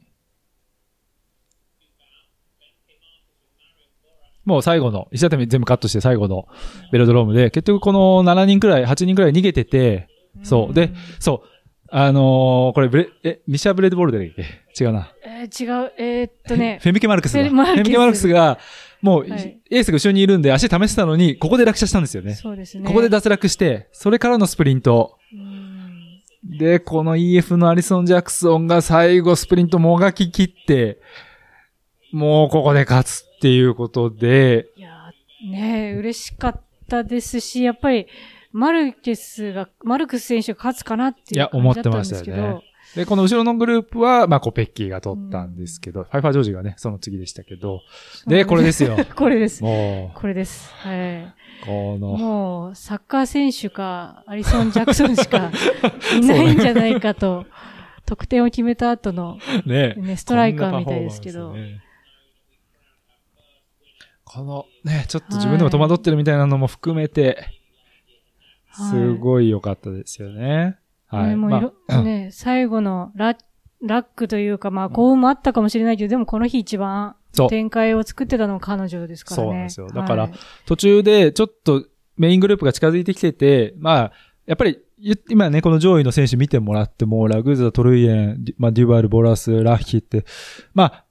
[4.47, 6.47] もう最後の、石畳全部カットして最後の
[6.93, 10.09] ベロドロームで、結局この7人くらい、8人くらい逃げてて、
[10.43, 10.75] そう。
[10.75, 11.49] で、そう。
[11.89, 14.33] あのーこれブレ、え、ミシャ・ブレッドボールで
[14.79, 15.13] 違うな。
[15.25, 17.45] えー違う、えーっとね、 フェムケ・マルクスだ。
[17.45, 18.59] フェムケ・マルクスが、
[19.03, 22.35] もう、はいエースが後ろにいるんで足試してたのに、ここで落車したんですよね。
[22.35, 22.87] そうですね。
[22.87, 25.17] ここで脱落して、それからのスプリント。
[25.33, 25.67] うん
[26.59, 31.01] で、この EF のアリソン・ジャクソンが最後スプリントもがき切って、
[32.13, 38.07] もうここで勝つっていうことで、いやーねえ嬉しかったですし、やっぱり、
[38.53, 47.83] マルケスが、マルクス選手が勝つかなっていういや感じだったんですけ思ってましたよどね、で、この後ろのグループは、まあ、コペッキーが取ったんですけど、ファイファージョージがね、その次でしたけど、
[48.27, 48.97] で、これですよ。
[49.15, 49.63] これです。
[49.63, 50.73] もこれです。
[50.73, 51.23] はい。
[51.25, 51.35] う、
[51.67, 55.51] この、もう、サッカー選手か、アリソン・ジャクソンしか
[56.17, 57.45] いないんじゃないかと、
[58.07, 61.53] 得点を決めた後の、ね、ね、ストライカーみたいですけど。
[61.53, 61.83] ね
[64.37, 67.57] この、ね、ちょっと自分でも戸惑ってるみたいなのも含めて、はい
[68.77, 70.77] すごい良かったですよね。
[71.07, 71.29] はい。
[71.29, 73.39] ねもまあね、最後のラッ
[73.83, 77.17] ラックというか、まあ、幸運もあったかもしれないけど、でもこの日一番
[77.49, 79.47] 展開を作ってたのは彼女ですからね。
[79.47, 80.33] そうなんですよだからはい
[80.67, 84.13] 途中でちょっとメイングループが近づいてきてて、まあ、
[84.47, 90.25] やっぱり、ゆ今ね、この上位の選手見てもらっても、ラグーザ、トルイエン、まあ、デュバル、ボラス、ラッヒって、
[90.75, 91.06] まあ、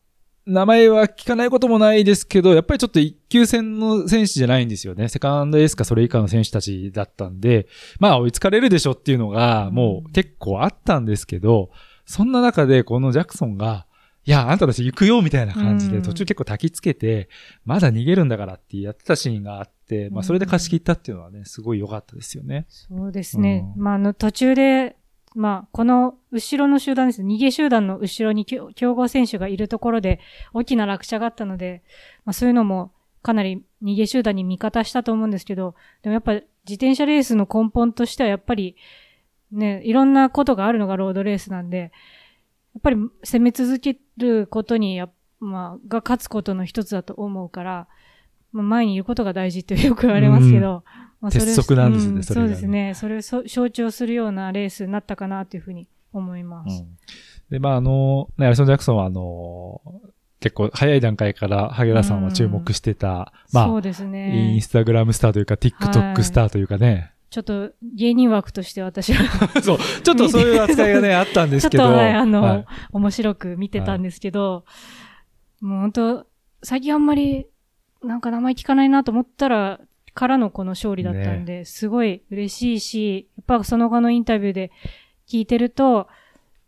[0.46, 5.10] 名前は聞かないこともないですけど、やっぱりちょっと一級戦の選手じゃないんですよね。
[5.10, 7.68] セカンドエースかそれ以下の選手たちだったんで、
[8.00, 11.72] まあ追いつかれるでしょっていうのが、もう結構あったんですけど、
[12.06, 13.88] そんな中でこのジャクソンが、
[14.24, 17.30] いや、あんたたち行くよみたいな感じで、うん途中結構焚きつけて、
[17.64, 22.66] まだ逃げるんだからってやってたシーンがあって、まあそれで貸し切ったっていうのはね、すごい良かったですよね。
[22.70, 23.66] そうですね。
[23.76, 24.96] うんまあ、あの、途中で、
[25.36, 27.22] まあ、この後ろの集団です。
[27.22, 30.20] 逃げ集団の後ろに強強豪選手がいるところで
[30.54, 31.84] 大きな落車があったので、
[32.24, 36.46] まあそういうのもかなり逃げ集団に味方したと思うんですけど、でもやっぱ自
[36.76, 38.76] 転車レースの根本としてはやっぱり
[39.52, 41.78] ね、いろんなことがあるのがロードレースなんで、
[42.74, 47.88] やっぱり攻め続けることにや、まあ、が勝つことの一つだと思うから、
[48.52, 50.84] まあ、前にいることが大事とよく言われますけど、
[51.32, 52.94] 鉄則なんですねうそれがねそうですね。
[52.94, 56.86] それをそ象徴するようなレースになったかなというふうに思います。
[57.50, 59.82] で、まあ、あの、ね、アリソン・ジャクソンは、あの、
[60.40, 64.60] 結構早い段階から萩原さんは注目してた、まあ、そうですインね。
[64.62, 67.12] スタグラムスターというか、TikTok スターというかね。
[67.32, 69.26] ちょっと芸人枠として私は
[69.62, 71.84] そう、ちょっとそういう扱いがね、あったんですけど。
[71.86, 74.64] ちょっとはいあのはい面白く見てたんですけど、
[75.60, 76.28] もう本当
[76.64, 77.48] 最近あんまり
[78.04, 79.80] なんか名前聞かないなと思ったら、
[80.16, 84.72] からのこの勝利だったんで、すごい嬉しいし、やっぱその後のインタビューで
[85.28, 86.08] 聞いてると、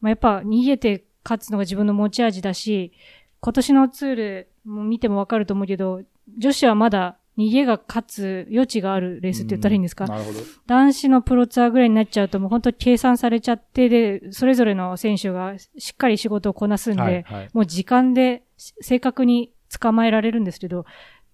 [0.02, 2.92] まあ、やっぱ逃げて勝つのが自分の持ち味だし、
[3.40, 6.04] 今年のツールも見てもわかると思うけど、
[6.38, 10.40] 女子はまだ逃げが勝つ余地があるレースって言ったらいいんですか、なるほど。
[10.66, 17.50] 男子のプロツアーぐらいになっちゃうともう本当に計算されちゃって、で、それぞれの選手がしっかり仕事をこなすんで、はい、はい。
[17.54, 18.44] もう時間で
[18.82, 20.86] 正確に捕まえられるんですけど、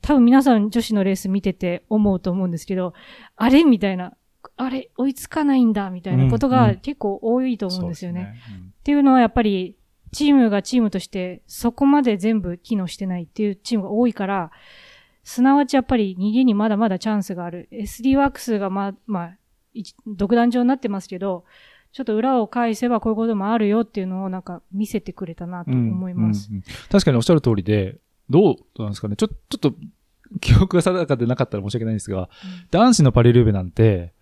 [0.03, 2.93] 多分皆さん女子のレース見てて思うと思うんですけど、
[3.37, 4.13] あれみたいな、
[4.57, 8.35] あれ追いつかないんだみたいなことが結構多いと思うんですよね。
[8.79, 9.77] っていうのはやっぱり
[10.11, 14.51] チームがチームとしてそこまで全部機能してないっていうチームが多いから、
[15.23, 17.69] すなわちやっぱり逃げにまだまだチャンスがある。
[17.71, 19.37] SD ワークスがまあ、まあ、
[19.73, 21.45] 一独壇場になってますけど、
[21.93, 26.49] ちょっと裏を返せばこういうこともあるよっていうのをなんか見せてくれたなと思います。
[26.49, 29.15] うんうんうん確かにおっしゃる通りで、どうなんですかね？
[29.15, 29.73] ちょ、ちょっと、
[30.41, 32.29] 記憶が定かでなかったら申し訳ないんですが、
[32.71, 34.13] 男子のパリルーベなんて、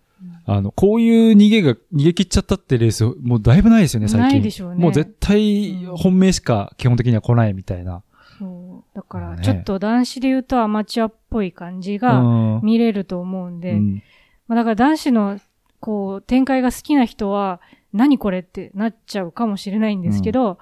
[0.46, 4.28] あの、こういう逃げが、逃げ切っちゃったってレース、もうだいぶないですよね、最近。
[4.28, 8.02] ないでしょうねもう絶対うん本命しか基本的には来ないみたいな。
[8.38, 8.96] そう。
[8.96, 14.02] だから、ちょっと男子で言うとアマチュアっぽい感じがうん見れると思うんで、うん
[14.48, 15.40] まあだから男子の、
[15.80, 17.60] こう、展開が好きな人は、
[17.92, 20.58] 何これってなっちゃうかもしれないんですけど、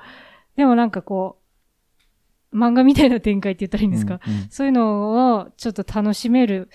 [0.56, 1.39] でもなんかこう、
[2.52, 6.68] 漫画みたいな展開って言ったらいいんですか、うんうんそういうのをちょっと楽しめる、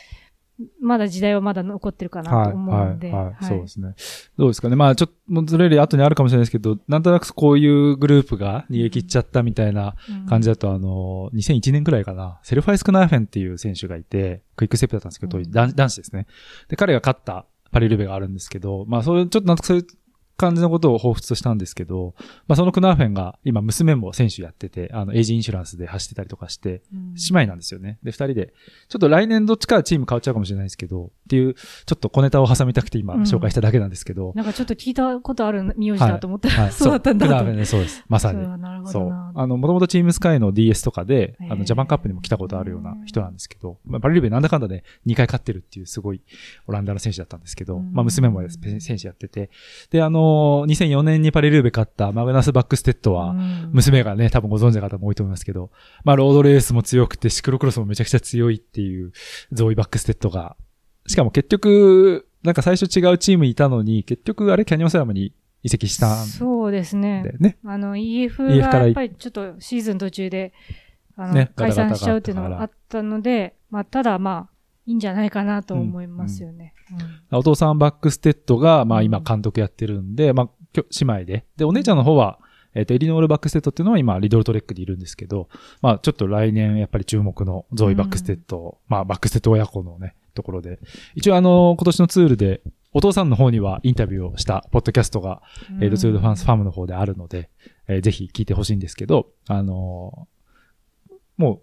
[0.79, 3.11] まだ時代はまだ残ってるかなと思うんで。
[3.11, 3.45] はい、はい、はい。
[3.45, 3.93] そうですね。
[4.37, 4.75] どうですかね。
[4.77, 16.25] まあ、ちょっと、ずれる後にあるかもしれないですけど、なんとなくこういうグループが逃げ切っちゃったみたいなうん感じだと、あの、2001年くらいかな、セルファイス・クナーフェンっていう選手がいて、クイックステップだったんですけど、うん男男子ですね。
[16.69, 19.87] で、彼が勝ったパリルベがあるんですけど、まあ、そういう、ちょっとなんとかそういう
[20.37, 22.13] 感じのことを彷彿としたんですけど、
[22.47, 27.13] まあ、そのクナーフェンが今娘も選手やってて、あの、エイジインシュランスで走ってたりとかして、うん。
[27.13, 27.99] 姉妹なんですよね。
[28.03, 28.53] で、二人で、
[28.89, 33.21] ちょっと来年どっちかはチーム変わっちゃうかもしれないですけど、っていう、ちょっと小ネタを挟みたくて今うん。
[33.21, 36.71] 紹介しただけなんですけど、なんかちょっと聞いたことある名字だと思ったら、はい。
[36.71, 36.91] そう。
[36.91, 38.03] だったんだクナーフェンね、そうです。
[38.09, 38.43] まさに。
[38.43, 39.11] そうなるほそう。
[39.11, 46.21] あの、もともとチームスカイの DS とかで、あの、ジャパンカップにも来たことあるような人なんですけど、まあ、パリルベなんだかんだで2回勝ってるっていうすごい
[46.67, 47.93] オランダの選手だったんですけど、うん。
[47.93, 48.41] まあ、娘も
[48.79, 49.49] 選手やってて、
[49.89, 50.24] で、あの、
[50.67, 53.69] 2004年にパリルーベ勝ったマグナス・バックステッドは、うん。
[53.73, 55.71] 娘がね、多分ご存知の方も多いと思いますけど、
[56.03, 59.11] まあ、ロードレースも強くて、シクロクロスもめちゃくちゃ強いっていう、
[59.51, 60.55] ゾーイ・バックステッドが、
[61.07, 65.33] しかも結局、なんか最初違うチームにいたのに、結局あれ、キャニオンスラムに
[65.63, 67.23] 移籍したんそうですね。
[67.39, 67.57] ね。
[67.65, 70.53] あの、EF がやっぱりちょっとシーズン途中で、
[71.15, 74.54] あの、ね解散しちゃうっていうのがあったので、まあ、ただまあ、
[74.85, 76.73] いいんじゃないかなと思いますよね。
[77.31, 81.45] お父さんバックステッドが、まあうん今監督やってるんで、まあ姉妹で。
[81.57, 82.39] で、お姉ちゃんの方は、
[82.75, 85.47] えっ、と、エリノール・バックステッドっていうのは今、リドルトレックでいるんですけど、
[85.81, 90.79] まあちょっと来年やっぱり注目のゾーイ・バックステッド、まあバックステッド親子のね、ところで。
[91.15, 92.61] 一応あの、今年のツールで、
[92.93, 97.49] お父さんの方にはインタビューをしたポッドキャストが、うんえーと、ツールフランスファムの方であるので、
[97.87, 100.35] えーぜひ聞いてほしいんですけど、あのー
[101.37, 101.61] もう、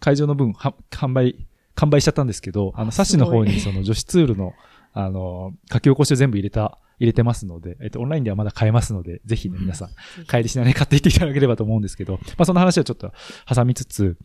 [0.00, 4.54] 会場の分、は販売、完売しちゃったんですけど、あの、サッシの方にその女子ツールの、
[4.92, 9.90] あのー書き起こしを全部入れた、入れてますので、えっ、と、オンラインではまだ買えますので、ぜひね、皆さん、
[10.26, 13.12] 帰りしながら買っていっていただければと思うんですけど、まあ、その話はちょっと
[13.46, 14.16] 挟みつつ、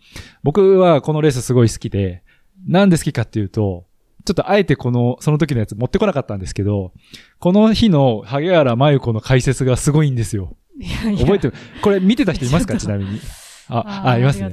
[0.41, 2.23] 僕はこのレースすごい好きで、
[2.67, 3.85] なんで好きかっていうと、
[4.23, 6.93] ちょっとあえてこの、その時のやつ持ってこなかったんですけど、
[7.39, 10.55] この日の萩原真由子の解説がすごいんですよ。
[10.79, 11.19] いやいや。
[11.19, 11.53] 覚えてる？
[11.81, 12.77] これ見てた人いますか？
[12.77, 13.19] ちなみに。
[13.67, 14.51] あ、ーあ、いますね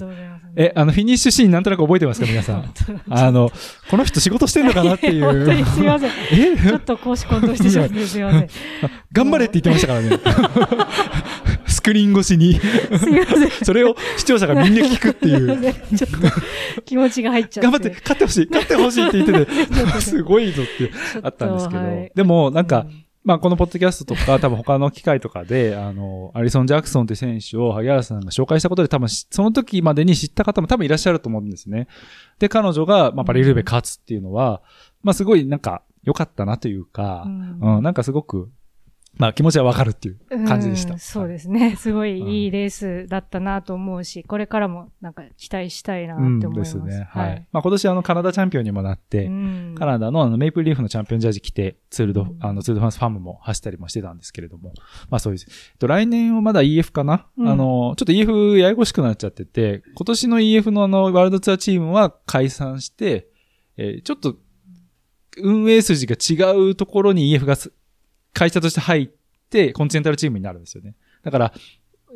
[0.61, 2.75] え、あの、フィニッシュシーンなんとなく覚えてますか皆さん？
[3.09, 3.53] あの、
[3.89, 5.65] この人仕事してんのかなってい本当にう。
[5.71, 6.11] すいません。
[6.33, 6.57] え？
[6.57, 8.49] ちょっと公私混同してしまってすいません。
[9.13, 10.19] 頑張れって言ってましたからね。
[11.69, 12.55] スクリーン越しに。
[12.59, 13.51] すいません。
[13.65, 15.75] それを視聴者がみんな聞くっていう。
[15.97, 16.29] ちょっと
[16.85, 17.71] 気持ちが入っちゃって。
[17.71, 20.91] 頑張って、勝ってほしい、勝ってほしいって言ってて、すごいぞって
[21.23, 21.81] あったんですけど。
[21.81, 31.89] はいでも、なんか、うんまあ、このポッドキャストとか、多分他の機会とかで、あの、アリソン・ジャクソンって選手を萩原さんが紹介したことで、多分し、その時までに知った方も多分いらっしゃると思うんですね。
[32.39, 34.63] で、彼女が、まあ、パリルーベ勝つっていうのは、
[35.03, 38.51] まあ、すごいなんか、良かったなというか、うんうん、なんかすごく、
[39.19, 40.95] まあ、気持ちはわかるっていう感じでした。
[40.95, 41.29] うんそうす。
[41.29, 41.77] ですね。
[41.77, 46.75] すごいいいレースだったなと思うし、これからもなんか期待したいなってうん、思います。
[46.83, 47.09] ですね。
[47.11, 47.49] はい。
[47.53, 54.73] まあ、今年あの、カナダチャンピオンにもなって、うんカナダのあのメイプルリーフのチャンピオンジャージ着て、ツールド、うんあの、ツールドファンスファームも走ったりもしてたんですけれども、
[55.11, 63.29] まあそういう、えっと、来年はまだ EF かな、うんあの、ちょっと EF ややこしくなっちゃってて、今年の EF のあの、ワールドツアーチームは解散して、
[63.77, 64.37] えーちょっと、
[65.41, 67.73] 運営筋が違うところに EF がす
[68.33, 69.09] 会社として入っ
[69.51, 70.95] て、コンチネンタルチームになるんですよね。
[71.23, 71.53] だから、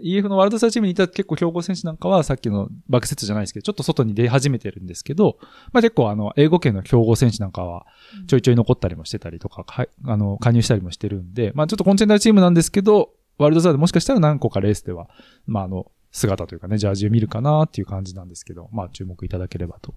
[0.01, 5.39] EF のワールドツアーチームにいた結構強豪選手なんかは、さっきのバックセットじゃないですけど、ちょっと外に出始めてるんですけど、
[5.73, 7.87] まあ結構あの、英語圏の強豪選手なんかは、
[8.27, 15.09] ちょいちょい残ったりもしてたりとか、かあの、加入したりもしてるんで、まあちょっとコンチェンダーチームなんですけど、ワールドツアーでもしかしたら何個かレースでは、
[15.47, 19.95] まああの、姿というかね、ジャージを見るかなっていう感じなんですけど、まあ注目いただければと、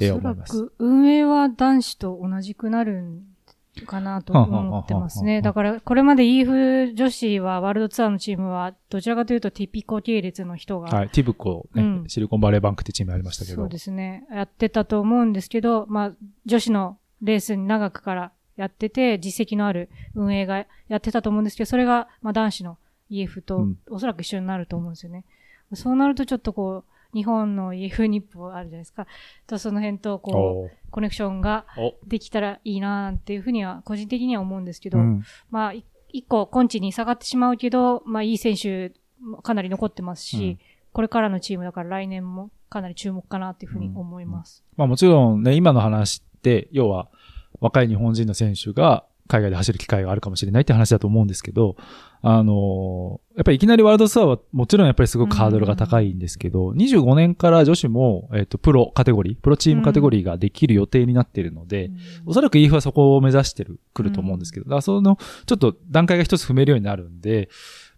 [0.00, 0.52] えー思います。
[0.52, 3.22] く運営は男子と同じくなるん
[3.86, 5.42] かなと思ってますね。
[5.42, 13.56] だから、これまで EF 女子はワールドツアーのチームは、どちらかというとティピコ系列の人が、はい、ティブコ、ねうんシリコンバレーバンクってチームありましたけど。
[13.56, 14.26] そうですね。
[14.30, 16.12] やってたと思うんですけど、まあ、
[16.46, 22.78] 女子のレースに長くからやってて、実績のある運営がやってたと思うんですけど、それが、まあ男子の
[23.10, 25.24] EF とうんおそらく一緒になると思うんですよね。
[25.74, 29.06] そうなるとちょっとこう、日本の EF 日報あるじゃないですか。
[29.46, 31.94] とその辺とこう、コネクションがお。
[32.06, 35.22] できたらいいなっていうふうには、個人的には思うんですけど、うん。
[35.50, 38.92] まあ、い一個、根地に下がってしまうけど、まあ、いい選手、
[39.42, 40.58] かなり残ってますし、うん。
[40.92, 44.64] これからのチームだから来年もかなり注目かなっていうふうに思います。
[44.76, 47.08] まあもちろんね、今の話って、要は
[47.60, 51.76] 若い日本人の選手が海外で走る機会があるかもしれないって話だと思うんですけど、
[52.22, 61.92] あのーやっぱりいきなりワールドツアーはもちろんやっぱりすごくハードルが高いんですけど、25年から女子も、えっ、と、プロカテゴリー、プロチームカテゴリーができる予定になっているので、
[62.26, 67.48] おそらく EF はそこを目指してる、来ると思うんですけど、だからその、ちょっと段階が一つ踏めるようになるんで、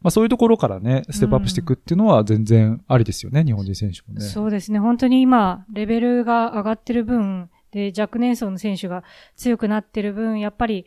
[0.02, 4.20] まあそういうところからね、ステップアップしていくっていうのは全然ありですよね、日本人選手もね。
[4.20, 4.78] そうですね。
[4.78, 9.04] 本当に今、レベルが上がってる分、で、若年層の選手が
[9.36, 10.84] 強くなってる分、やっぱり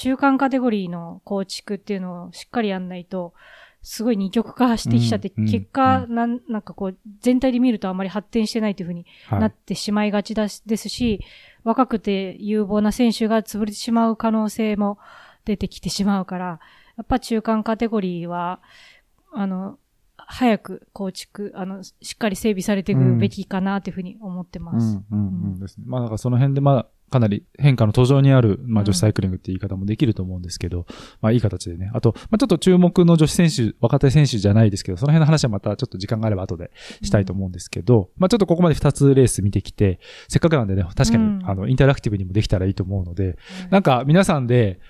[0.00, 3.34] 中間カテゴリーの構築っていうのをしっかりやんないと、
[3.82, 11.20] すごい二極化してきちゃって、結果、うなん、なんかこう、全体で見るとあまり発展してないというふうにはいなってしまいがちだしですし、
[11.64, 14.96] 若くて有望な選手が潰れてしまう可能性も
[15.44, 16.60] 出てきてしまうから、
[16.96, 18.60] やっぱ中間カテゴリーは、
[19.34, 19.78] あの、
[20.16, 24.98] 早く構築、あの、しっかり整備されていくべきかなというふうに思ってます。
[25.10, 25.84] うんうんうんですね。
[25.86, 30.86] まあだからその辺でまあかなり変化の途上にある、まあ女子サイクリングって言い方もできると思うんですけど、
[31.20, 31.90] まあいい形でね。
[31.92, 36.70] あと、まあちょっと注目の女子選手、若手選手じゃないですけど、その辺の話はまたちょっと時間があれば後で
[37.02, 41.40] したいと思うんですけど、まあちょっとここまで2つレース見てきて、せっかくなんでね、確かに、うん。
[41.44, 43.36] あの、インタラクティブにもできたらいいと思うので、
[43.70, 44.80] なんか皆さんで、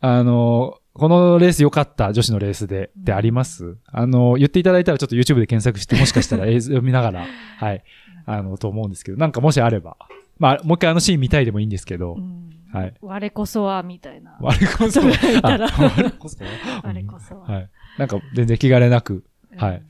[0.00, 3.76] あの、このレース良かった女子のレースで、ってあります？
[3.86, 7.26] あの、言っていただいたらちょっと YouTube で検索して、もしかしたら映像を見ながら、
[7.58, 7.82] はい、
[8.26, 9.96] あの、と思うんですけど、なんかもしあれば、
[10.42, 12.94] まあ、もう一回あのシーン見たいでもいいんですけど、うんはい。
[13.00, 14.36] 我こそは、みたいな。
[14.40, 16.38] 我こそ、言ったらあ我こそ、
[16.82, 17.46] 我こそは。
[17.46, 17.70] はい。
[17.96, 19.82] なんか全然気兼ねなくうんはい。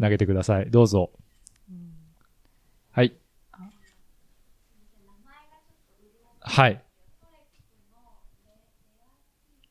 [0.00, 0.70] 投げてください。
[0.70, 1.10] どうぞ。
[1.68, 1.92] うん
[2.92, 3.16] はい。
[6.40, 6.84] はい。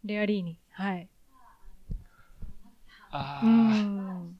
[0.03, 0.59] レアリーニ。
[0.71, 1.07] はい。
[3.09, 4.39] あーうん。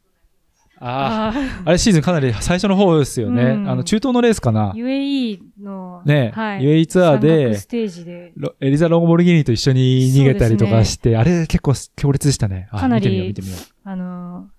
[0.84, 1.62] あー。
[1.62, 3.44] ああれシーズンかなり最初の方ですよね。
[3.44, 4.76] うんあの、中東のレースかなー。
[4.76, 6.62] UAE の、ねはい。
[6.62, 12.68] UAE ツアーでステージで、ロエリザ・ロンゴボルギーニと一緒に逃げたりとかして、あれ結構強烈でしたね。
[12.72, 13.90] あかなり見てみよう、見てみよう。
[13.90, 14.50] あの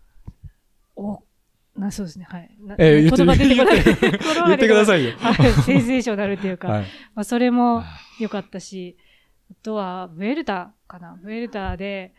[0.96, 1.22] ー、お、
[1.76, 2.50] な、そうですね、はい。
[2.64, 3.84] なえー言って言葉出てこない。
[4.46, 5.10] 言ってくださいよ。
[5.10, 5.12] い。
[5.14, 6.84] はい、センセーショナルっていうか、はい。
[7.14, 7.82] まあ、それも
[8.20, 8.96] 良かったし、
[9.50, 11.18] あとは、ブエルタかな。
[11.22, 12.14] ブエルタで、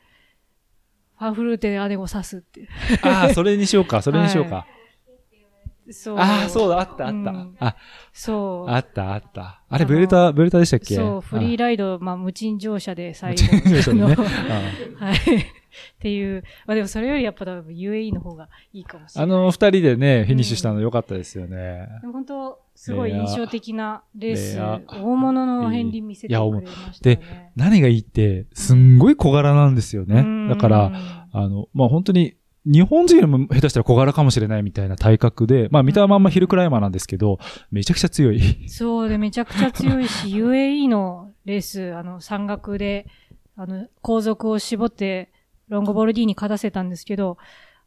[1.18, 2.68] ファンフルーテで姉を刺すって。
[3.04, 4.66] ああ、それにしようか、 それにしようか。
[5.92, 6.18] そう。
[6.18, 7.32] ああ、そうだ、あった、あった。
[7.32, 7.76] うんあ、
[8.12, 8.72] そう。
[8.72, 9.62] あった、あった。
[9.70, 10.96] あれ、ベルタ、ベルタでしたっけ？
[10.96, 13.44] そう、フリーライド、まあ、無賃乗車で最後。
[13.54, 14.16] 無賃乗車でね
[15.00, 15.16] はい。
[15.16, 15.20] っ
[16.00, 16.44] ていう。
[16.66, 19.38] まあでもそれよりやっぱ多分 UAE の方がいいかもしれない。
[19.38, 21.88] あの二人でね、フィニッシュしたの良かったですよね。
[22.02, 27.52] でも本当、すごい印象的なレース、大物の片鱗見せてくれましたよね。
[27.56, 30.50] 何がいいって、すんごい小柄なんですよねうん。
[30.50, 30.92] だから、、
[31.32, 32.36] あの、まあ、本当に、
[32.66, 37.38] 日本人よりも下手したら小柄かもしれないみたいな体格で、まあ見たまんまヒルクライマーなんですけど、
[37.70, 38.68] めちゃくちゃ強い。
[38.68, 43.06] そうで、めちゃくちゃ強いし、 UAE のレース、あの、山岳で、
[43.56, 45.32] あの、後続を絞って、
[45.68, 47.38] ロンゴボルディーに勝たせたんですけど、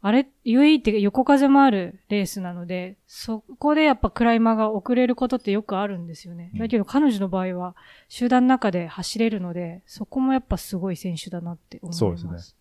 [0.00, 6.50] あれ、UAE って横風もあるレースなので、そこでやっぱクライマーが遅れることってよくあるんですよね。
[6.54, 7.74] うんだけど彼女の場合は、
[8.08, 11.98] 集団の中で走れるので、そこもやっぱすごい選手だなって思います。
[11.98, 12.58] そうですね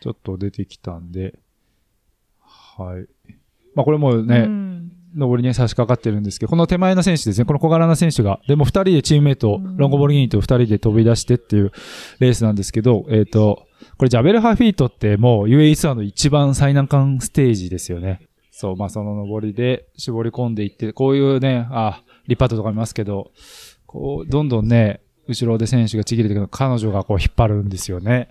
[0.00, 1.38] ちょっと出てきたんで、
[2.40, 3.32] はい。
[3.74, 11.72] まあこれもうね、うん上りに差し掛かってるんですけど、この手前の選手ですね、この小柄な選手が、でも二人でチームメイト、うんロンゴボルギーニと二人で飛び出してっていう
[12.18, 18.28] レースなんですけど、えっ、と、これジャベルハフィートってもう UAE ツアーの一番最難関ステージですよね。
[18.50, 23.30] そう、まあその上りで絞り込んでいって、こういうね、あ、リパートとか見ますけど、
[23.86, 28.28] こう、どんどんね、後ろで選手がちぎれてくる彼女がこう引っ張るんですよね。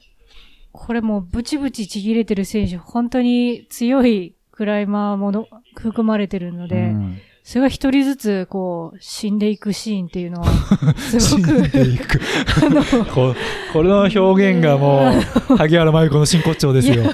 [0.71, 10.47] これもうブチブチちぎれてる選手、本当に強いクライマーもの含まれてるので、うんそれが一人ずつ、こう、死んでいくシーンっていうのは、
[10.99, 12.19] すごく、死んでいく
[12.61, 13.33] あの、こ
[13.71, 15.13] これの表現がも
[15.51, 17.05] う、萩原真由子の真骨頂ですよ。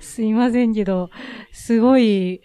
[0.00, 1.10] すいませんけど、
[1.50, 2.40] すごい、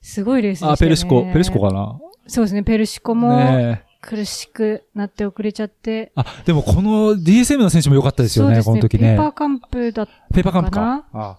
[0.00, 0.72] すごいレースでしたね。
[0.72, 1.96] あ、ペルシコ、ペルシコかな？
[2.26, 6.10] そうですね、ペルシコも苦しくなって遅れちゃって。
[6.16, 9.28] あ、でもこの DSM の選手も良かったですよね、そうですこの時ねペーパ。
[9.28, 11.06] ーカンプだっペーパーカンプかなか。
[11.12, 11.36] あ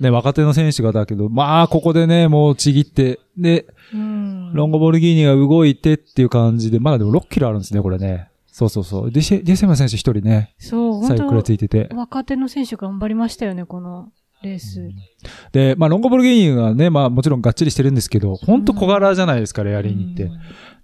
[0.00, 4.52] ね、若手の選手がだけど、まあ、ここでね、もうちぎって、で、うん。
[4.54, 8.28] ロンゴボルギーニが動いてっていう感じで、まだでも6キロあるんですね、これね。
[8.46, 9.10] そうそうそう。
[9.10, 11.96] ディシディセムの選手一人ね、そう、最後くらい本ついてて当。
[11.96, 14.08] 若手の選手頑張りましたよね、この
[14.42, 14.90] レース。
[15.52, 20.30] で、まあ、ロンゴボルギーニがね、まあ、もちろんがっちりしてるんですけど、ほんと小柄じゃないですか、レアリーニって。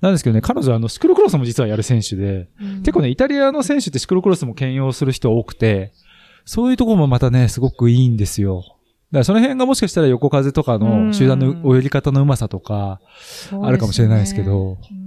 [0.01, 5.93] なんですけどね、彼女はあの、シクロクロスも実はやる選手で、うん結構ね、イタリアの選手ってシクロクロスも兼用する人多くて、
[6.45, 8.63] そういうところもまたね、すごくいいんですよ。
[9.19, 13.01] らその辺がもしかしたら横風とかの集団の泳ぎ方のうまさとか、
[13.63, 15.05] あるかもしれないですけどうん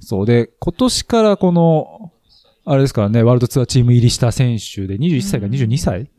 [0.00, 2.12] そうで、今年からこの、
[2.64, 6.10] あれですからね、ワールドツアーチーム入りした選手で21歳か22歳？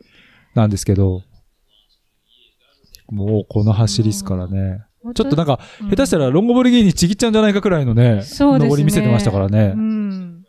[0.55, 1.23] なんですけど、
[3.09, 4.85] もうこの走りですからね。
[5.15, 8.69] ちょっとなんか、うん下手したらロンゴボルギーニちぎっちゃうんじゃないかくらいのね、そうですね。
[8.69, 9.77] 登り見せてましたからねう。
[9.77, 10.45] ん。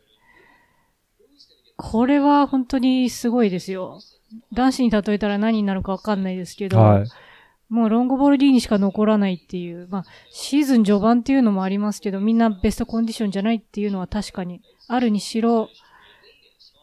[1.77, 3.99] これは本当にすごいですよ。
[4.53, 7.05] 男子に例えたら何になるかわかんないですけど、はい。
[7.69, 15.71] もうロンゴボルディにしか残らないっていう、まあ、シーズン序盤っていうのもありますけど、みんなベストコンディションじゃないっていうのは確かにあるにしろ、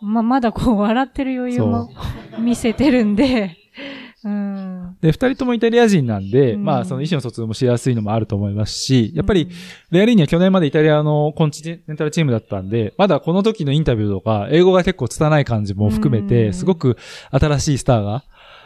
[0.01, 1.89] まあ、まだこう笑ってる余裕も
[2.39, 3.57] 見せてるんで、
[4.23, 4.97] うん。
[5.01, 9.49] で、二人ともイタリア人なんで、うんまあ、その意思の疎通もしやすいのもあると思いますし、やっぱり、
[9.89, 16.97] レアリーニは去年までイタリアのコンチネンタルチームだったんで、まだこの時のインタビューとか、英語が結構拙い感じも含めうて、んすごく
[17.31, 18.23] 新しいスターが、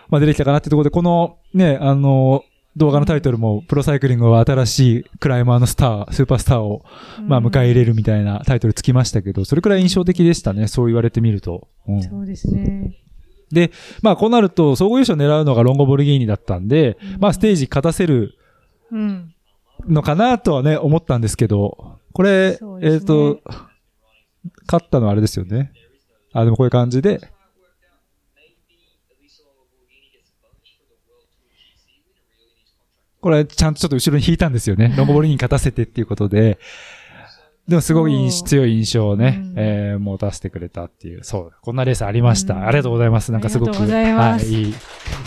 [0.10, 2.44] まあ、出てきたかなってところで、このね、あの、
[2.78, 6.84] 動画のタイトルも、プロサイクリングは新しいクライマーのスター、スーパースターを、
[7.26, 11.70] まあ、迎え入れるみたいなタイトルつきましたけど、それくらい印象的でしたね、そう言われてみると。
[11.88, 13.05] うんそうですね。
[13.52, 13.72] で、
[14.02, 18.38] まあ、こうなると、総合優勝狙うのがロンゴボルギーニだったんで、うんまあ、ステージ勝たせる
[18.92, 19.34] うん。
[19.88, 23.42] のかなとはね、思ったんですけど、これ、えっ、そうですねと、
[24.68, 25.72] 勝ったのはあれですよね。
[26.34, 27.20] あ、でもこういう感じで、
[33.22, 34.94] これ、ちゃんとちょっと後ろに引いたんですよね。
[34.96, 36.60] ロンゴボルギーニ勝たせてっていうことで、
[37.68, 42.54] でもすごい強い印象をね、うんえー、持たせてくれたっていう、そう、こんなレースありました。
[42.54, 43.32] うんありがとうございます。
[43.32, 44.74] なんかすごく、はい、いい、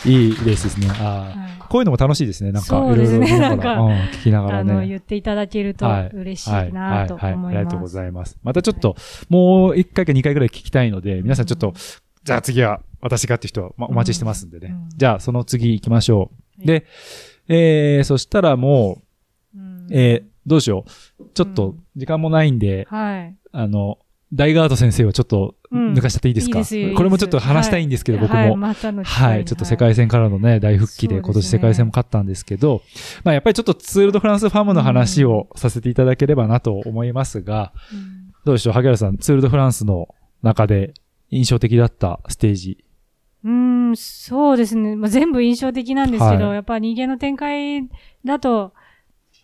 [0.07, 0.89] いいレースですね。
[0.91, 2.51] あーはいこういうのも楽しいですね。
[2.51, 4.89] なんか、いろいろ見なんかうん、聞きながらあの、ね。
[4.89, 7.45] 言っていただけるとはい嬉しいなと思います。
[7.45, 8.39] はい、ありがとうございます。
[8.43, 8.97] またちょっと、
[9.28, 11.74] もう一回か二回ぐらい聞きたいので、皆さんちょっと、
[12.24, 14.68] じゃあ次は私がって人は、ま、お待ちしてますんでね。
[14.70, 16.18] うんじゃあ、その次行きましょう。
[16.61, 16.86] はいで、
[17.49, 19.03] えー、そしたらも
[19.55, 20.84] うんう、えー、どうしよ
[21.20, 21.24] う。
[21.34, 23.36] ちょっと、時間もないんで、はい。
[23.53, 23.99] あの、
[24.32, 28.36] ダイガード先生をちょっとうん抜かしちゃっていいですか、いいですよいすこれもちょっと話したいんですけど、僕も。
[28.36, 29.44] はい、またはい。
[29.44, 32.82] ちょっと世界戦からのね、大復帰で、今年世界戦も勝ったんですけど、
[33.24, 40.09] まあやっぱりちょっとツールドフランスファームの話をさせていただければなと思いますが、うんどうでしょう、萩原さん、ツールドフランスの
[40.42, 40.94] 中で
[41.30, 42.84] 印象的だったステージ。
[43.44, 44.96] うーん、そうですね。
[44.96, 47.88] まあ、全部印象的なんですけど、はいやっぱ逃げの展開
[48.24, 48.72] だと、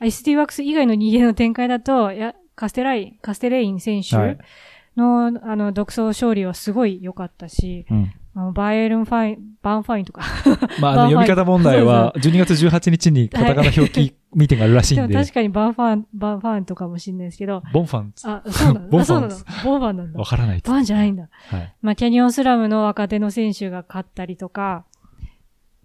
[0.01, 4.39] ST ワークス以外の逃げの展開だと、や、カステライン、カステレイン選手はい。
[4.97, 8.13] の、あの、独走勝利はすごい良かったし、うん。
[8.37, 10.23] あのバイエルンファイン、バーンファインとか。
[10.81, 18.89] まあ、あの、読み方問題は、12月18日にカタカナ表記ミーティングがあるらしいんで、でも確かにバーンファン、バーンファンとかもしれないですけど、ボンファン、 あ、そうなの？
[18.89, 20.19] ボンあ、ファンボンファンなんだ。
[20.19, 20.27] わ。
[20.27, 21.29] からないバーンじゃないんだ。
[21.49, 21.75] はい。
[21.81, 24.85] まあ、キャニオンスラムの若手の選手が勝ったりとか、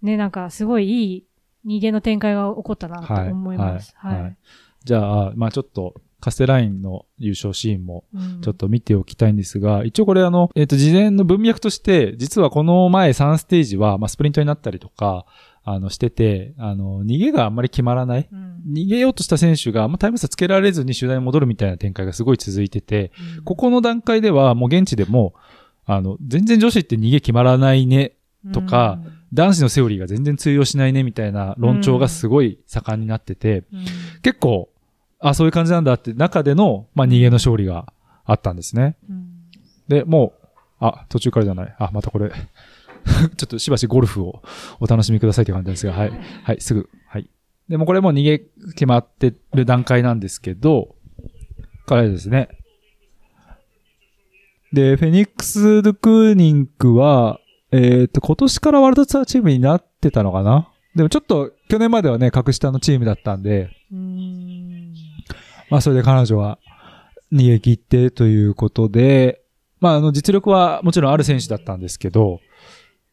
[0.02, 1.24] ね、なんかすごいいい
[1.66, 3.94] 逃げの展開が起こったなと思います。
[3.96, 4.14] はい。
[4.14, 4.22] はい。
[4.22, 4.36] はい
[4.84, 15.24] じゃあ、まあちょっと、カステラインの優勝シーンもうんちょっと見ておきたいんですが、一応これあの、えっ、と、事前の文脈として、実はこの前3ステージは、まあスプリントになったりとか、
[15.64, 18.28] あの、してて、あの、逃げがあんまり決まらない。
[18.30, 23.10] うん逃げようとした選手が、まあ、タイム差つけられずに集団に戻るみたいな展開がすごい続いてて、
[23.44, 25.32] ここの段階ではもう現地でも、
[25.86, 28.16] あの、全然女子って逃げ決まらないね、
[28.52, 29.00] とか、
[29.32, 33.84] 男子のセオリーが全然通用しないねみたいな論調がすごい盛んになってて、うん
[34.22, 34.68] 結構、
[35.18, 37.92] あ、そういう感じなんだって中での、まあ、逃げの勝利が
[38.24, 38.96] あったんですね。
[39.08, 39.30] うん
[39.90, 40.46] で、もう、
[40.78, 41.74] あ、途中からじゃない。
[41.78, 42.30] あ、またこれ。
[43.36, 44.40] ちょっとしばしゴルフを
[44.78, 46.12] お楽しみくださいって感じですが、はい。
[46.44, 46.88] はい、すぐ。
[47.06, 47.28] はい。
[47.68, 50.94] でもこれもう逃げ決まってる段階なんですけど、
[51.86, 52.48] からですね。
[54.72, 57.40] で、フェニックス・ドゥ・クーニンクは、
[57.72, 60.68] えっ、と、今年からワールドツアーチームになってたのかな？
[60.94, 63.70] でもちょっと、去年まではね、格下のチームだったんで。
[65.70, 66.58] まあ、それで彼女は
[67.32, 69.42] 逃げ切ってということで、
[69.78, 72.40] まあ、あの、実力はもちろんある選手だったんですけど、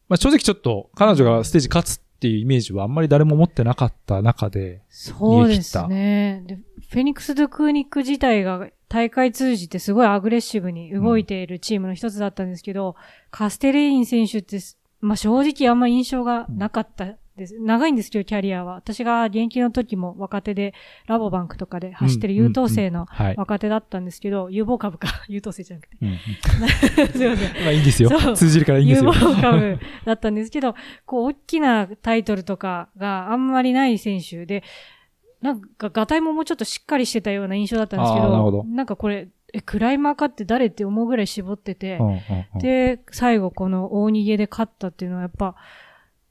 [0.08, 6.42] まあ、正直ちょっと彼女がステージ勝つっていうイメージはあんまり誰も持ってなかった中で、そうですね。
[6.46, 6.56] で、
[6.90, 12.96] フェニックス・ドゥ・クーニック自体が大会通じてすごいアグレッシブに動いているチームの一つだったんですけど、
[13.30, 17.58] カステレイン選手ってす、まあ正直あんま印象がなかったです。
[17.58, 18.74] 長いんですけど、キャリアは。
[18.74, 20.74] 私が現役の時も若手で、
[21.06, 23.34] ラボバンクとかで走ってる優等生のはい。
[23.36, 25.96] 若手だったんですけど、有望株か、 優等生じゃなくて。
[26.02, 26.18] うんうん
[27.08, 27.64] すいません。
[27.64, 29.12] まあいいんですよ通じるからいいんですよ。
[29.14, 30.74] 有望株だったんですけど、
[31.06, 34.62] こう、大きなタイトルとかがあんまりない選手で、
[35.40, 42.12] なんか、ガタイももうちょっとしっかりしてたような印象だったんですけど、などなんかこれ、え、クライマーかって誰って思うぐらい絞っててう、んうん
[42.54, 45.54] うんで、最後この大逃げで勝ったっていうのはやっぱ、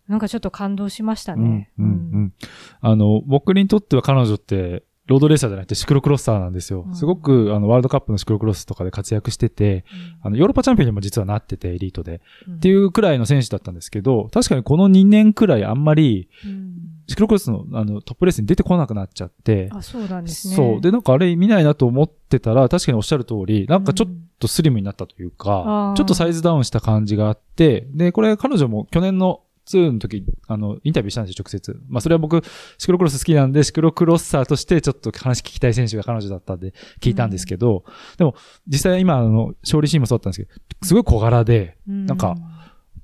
[0.07, 1.71] なんかちょっと感動しましたね。
[1.77, 1.93] うんうんう
[2.25, 2.33] ん
[2.81, 6.83] あの、僕にとっては彼女って、ロードレーサーじゃなくてシクロクロッサーなんですよ。
[6.85, 9.85] うんすごく、あの、ワールドカップのシクロクロスとかで活躍してて、
[10.21, 12.21] あの、ヨーロッパチャンピオンにも実はなってて、エリートで。
[12.47, 16.73] うんっていうくらいの選手だったんですけど、確かにこの2年くらいあんまり、うん
[17.09, 20.55] シクロクロスのあのトップレースに出てこなくなっちゃって、あ、そうなんですね。
[20.55, 20.81] そう。
[20.81, 31.79] で、なんかあれ見ないなと思ってたら、確かにおっしゃる通り、なんかちょっとスリムになったというあかー、ちょっとサイズダウンした感じがあって、で、これ彼女も去年の2の時、あの、インタビューしたんですよ、直接。
[31.87, 32.41] まあ、それは僕、
[32.77, 37.83] シクロクロス好きなんで、シクロクロッサーとしてちょっと話聞きたい選手が彼女だったんで、聞いたんですけど、
[38.17, 38.35] でも、
[38.67, 42.35] 実際今、あの、勝利シーンもそうだったんですけど、すごい小柄で、うん、なんか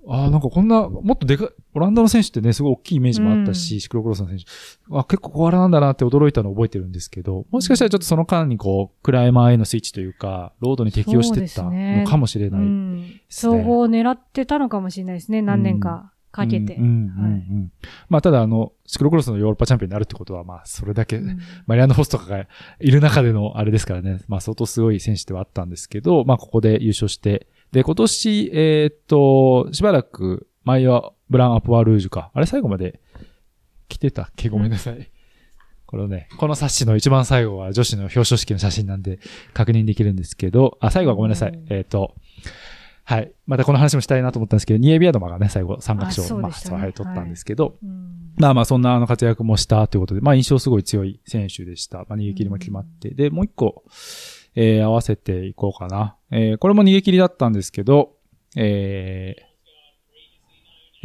[0.08, 4.46] ああ、なんかこんな、もっとでかい、オランダの選手ってね、すごい大きいイメージもあったし、うんシクロクロスの選手。
[4.92, 12.62] あ、結構小柄なんだなって驚いたのを覚えてるんですけど、もしかしたらちょっとその間にこう、クライマーへのスイッチというか、ロードに適応してったのかもしれない。
[12.62, 13.22] うん。
[13.30, 15.42] 総合を狙ってたのかもしれないですね。
[15.42, 16.78] 何年かかけて。
[18.10, 22.48] まあ、ただあの、シクロクロスのヨーロッパチャンピオンになるってことは、まあ、それだけ、うんマリアンド・フォスとかが
[22.80, 24.20] いる中でのあれですからね。
[24.28, 27.48] まあ相当すごい選手ではあったんですけど、まあここで優勝して。
[27.72, 32.32] で、今年、えーっと、しばらく前はブラン・アポワルージュか。
[32.34, 33.00] あれ最後まで
[33.88, 35.10] 来てたっけごめんなさい。
[35.86, 39.20] これをね、この冊子の一番最後は女子の表彰式の写真なんで
[39.54, 41.52] 確認できるんですけど、あ、最後はごめんなさい。
[41.52, 42.16] うんえーっと、
[43.06, 43.34] はい。
[43.46, 52.00] またこの話もしたいなと思ったんですけど、ニエビアドマがね、最後三角あ賞を、ねそうはい、取ったんですけど、うんまあまあそんなあの活躍もしたということで、まあ印象すごい強い選手でした。
[52.00, 53.10] まあ逃げ切りも決まって。
[53.10, 53.84] で、もう一個、
[54.56, 56.16] えー合わせていこうかな。
[56.32, 58.14] えーこれも逃げ切りだったんですけど、
[58.56, 59.54] えー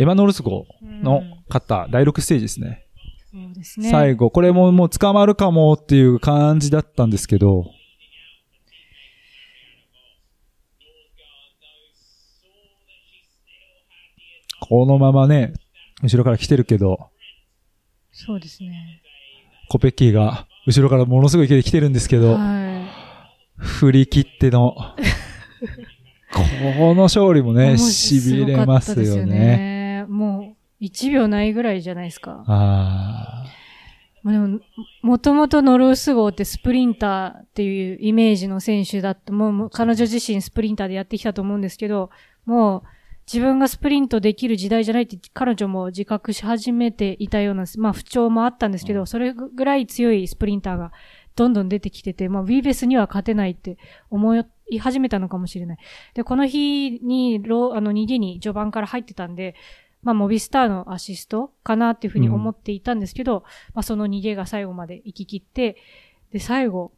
[0.01, 2.87] エマノルス号の勝った第6ステージですね。
[3.33, 3.91] そうですね。
[3.91, 7.67] 最後、これももう捕まるかもっていう感じだったんですけど、
[14.69, 15.55] このままね、
[16.03, 17.09] 後ろから来てるけど、
[18.13, 19.03] そうですね。
[19.69, 22.87] コペッキーが後ろからものすごい勢いで来てるんですけど、は
[23.57, 24.75] 振り切っての、
[26.33, 27.55] この勝利もい。
[27.55, 30.05] ね、痺れますよごかったですね。
[30.09, 32.45] もう、1秒ないぐらいじゃないですか。
[32.47, 33.45] あ
[34.23, 34.61] まあでも、
[35.03, 42.11] もともとノルス号ってスプリンターっていうイメージの選手だって、もうもう彼女自身スプリンターでやってきたと思うんですけど、
[42.45, 42.83] もう
[43.31, 50.93] 自分がスプリントできる時代じゃないって彼女も自覚し始めていたような、まあ不調もあったんですけど、それぐらい強いスプリンターが
[51.37, 53.77] どんどん出てきてて、まあウィーベスには勝てないって
[54.09, 54.35] 思
[54.71, 55.79] い始めたのかもしれない。
[56.15, 59.55] で、この日にロー、あの逃げに序盤から入ってたんで、
[60.03, 63.43] まあ、モビスターのアシストかなっていうふうに思っていたんですけど、
[63.75, 65.77] まあ、その逃げが最後まで行き切って、
[66.33, 66.93] で、最後、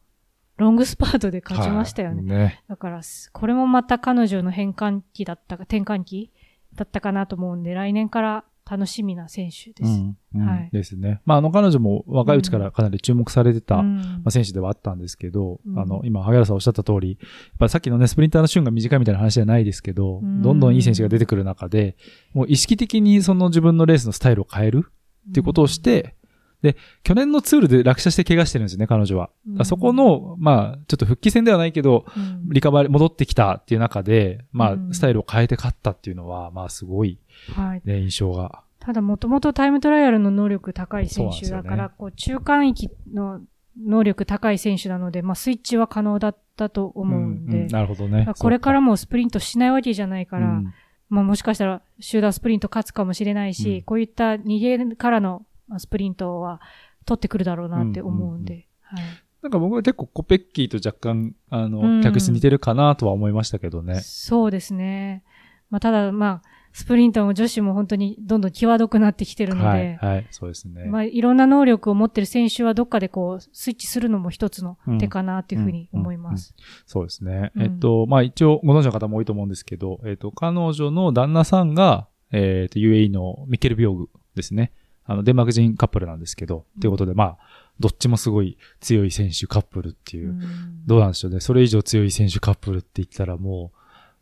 [0.60, 1.50] ロングスパートであ。
[1.50, 2.34] 勝ちましたよね。
[2.34, 2.64] はいね。
[2.68, 6.30] だから、すこれもまた彼女の変換期だったか、転換期
[6.74, 9.90] だったかなと思うんで、来年から楽しみな選手です。
[9.90, 11.20] うんうんはいですね。
[11.24, 21.96] まあ、あの、彼女も若いうちからかなり注目されてた、うんまあ、選手ではあったんですけど、うんあの、今、萩原さんおっしゃった通り、やっぱさっきのね、スプリンターの旬が短いみたいな話じゃないですけど、うんどんどんいい選手が出てくる中で、
[22.32, 24.86] もう意識的にその自分のレースのスタイルを変える
[25.30, 26.14] っていうことをして、
[26.62, 29.30] で、去年のツールで落車して怪我してるんですよね、彼女は。
[29.64, 32.48] そこの、まあ、ちょっと復帰戦ではないけど、うん。
[32.50, 34.94] リカバリー、戻ってきたっていう中で、まあう、ん。
[34.94, 37.18] スタイルを変えて勝ったっていうのは、まあ、すごい、
[37.54, 37.82] はい。
[37.84, 38.62] ね、印象が。
[38.78, 43.40] ただ、もともとタイムトライアルの能力高い選手だから、こう、中間域の
[43.78, 48.26] 能力高い選手なので、まあ、スイッチは可能だったと思うんで、うんなるほどね。
[48.38, 50.62] これからももスプリントしないわけじゃないから、
[51.08, 53.82] まあもしかしたら集団スプリント勝つかもしれないし、うん。
[53.82, 56.60] こういった逃げからのまあスプリントは
[57.06, 58.66] 取ってくるだろうなって思うんで。
[58.82, 59.02] はい。
[59.42, 64.00] なんか僕は結構コペッキーと若干、あの、うん客室似てるかなとは思いましたけどね。
[64.02, 65.24] そうですね。
[65.70, 70.84] まあ、ただ、まあ、スプリンターも女子も本当にどんどん際どくなってきてるので、はい、はい、そうですね。
[70.84, 76.54] まあ、いろんな能力を持ってる選手はどっかでこう、スイッチするのも一つの手かなっていうふうに思います。
[76.86, 77.50] そうですね。
[77.56, 84.72] うんえっと、まあ一応ご存知の方も多いと思うんですけど、えっと、彼女の旦那さんが、えっと、UAE のミケル・ビョーグですね。
[85.10, 87.38] あの、デンマーク人カップルなんですけど、ということで、まあ、
[87.80, 91.40] どっちもすごい強い選手カップルっていう、うんどうなんでしょうね。
[91.40, 93.78] それ以上強い選手カップルって言ったらもう、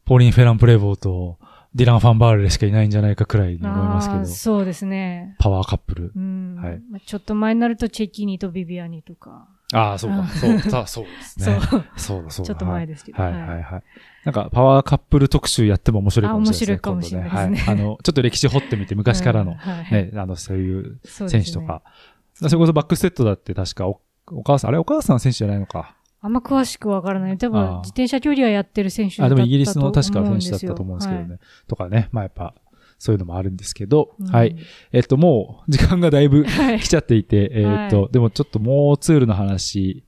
[0.07, 1.39] ポーリン・フェラン・プレボーと
[1.75, 5.37] ディラン・ファンバーレルしかいないんじゃないかくらいに思いますけど、そうですね。
[5.39, 6.13] パワーカップル。
[6.17, 9.47] うんはいまあ、ちょっと前になるとチェキニとビビアニとか。
[9.73, 10.23] ああ、そうか。
[10.23, 11.61] あそう、さそうですそうね。。
[11.97, 12.47] そうだ、そうだ。
[12.47, 13.83] ちょっと前ですけどはい、は、はいいはい。
[14.25, 16.83] なんか、パワーカップル特集やっても面白いかもしれないですね。
[16.85, 17.73] あ面白いかもしれないですね。
[17.73, 19.57] あの、ちょっと歴史掘ってみて、昔からの
[19.91, 21.83] ね、あの、そういう選手とか。
[22.35, 24.01] それこそバックステッドだって確かお、
[24.31, 25.97] お母さん、あれお母さん選手じゃないのか。
[26.21, 27.39] あんま詳しくわからない。
[27.39, 31.29] 多分自転車距離はやってる選手だあ、ったとでもイギリスの確か思うん選手だったと思うんですけどね。
[31.31, 31.39] はい
[31.69, 32.09] とかね。
[32.13, 32.55] まあやっぱ、
[32.99, 34.57] そういうのもあるんですけど、うんはい。
[34.93, 40.05] えっと、もう、時間がだいぶはい来ちゃっていて、えーっと、はでもちょっともうツールの話、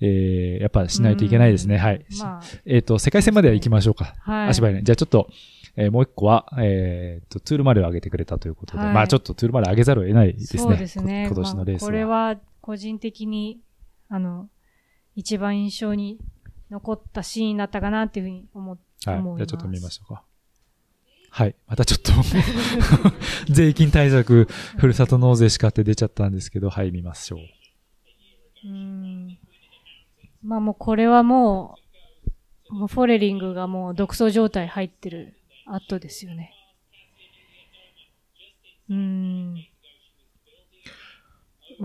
[0.00, 1.76] えー、やっぱしないといけないですね。
[1.76, 2.04] うんはい。
[2.20, 4.14] まえっと、世界戦までは行きましょうか。
[4.24, 4.48] あ、はい。
[4.50, 4.82] 足早いね。
[4.82, 5.28] じゃあちょっと、
[5.76, 10.62] えーもう一個は、えーっと、ツールまでを上げてくれたということで、はいまあちょっとツールまで上げざるを得ないですね。
[10.62, 11.26] そうですね。
[11.28, 11.88] こ今年のレースは。
[11.88, 13.60] まあこれは個人的に、
[14.08, 14.48] あの、
[15.14, 16.18] 一番印象に
[16.70, 19.18] 残ったシーンだったかなっていうふうに思っはい。
[19.18, 20.24] 思いますじゃあちょっと見ましょうか。
[21.36, 21.54] はい。
[21.66, 22.12] またちょっと、
[23.52, 27.40] 税金対策、ふるさと納税しかって出ちゃったんですけど、はい、見ましょう。
[28.66, 29.38] うん。
[30.42, 31.76] まあもうこれはも
[32.70, 36.54] う、もうフォレリングがもう独走状態入ってる後ですよね。
[38.88, 39.66] うん。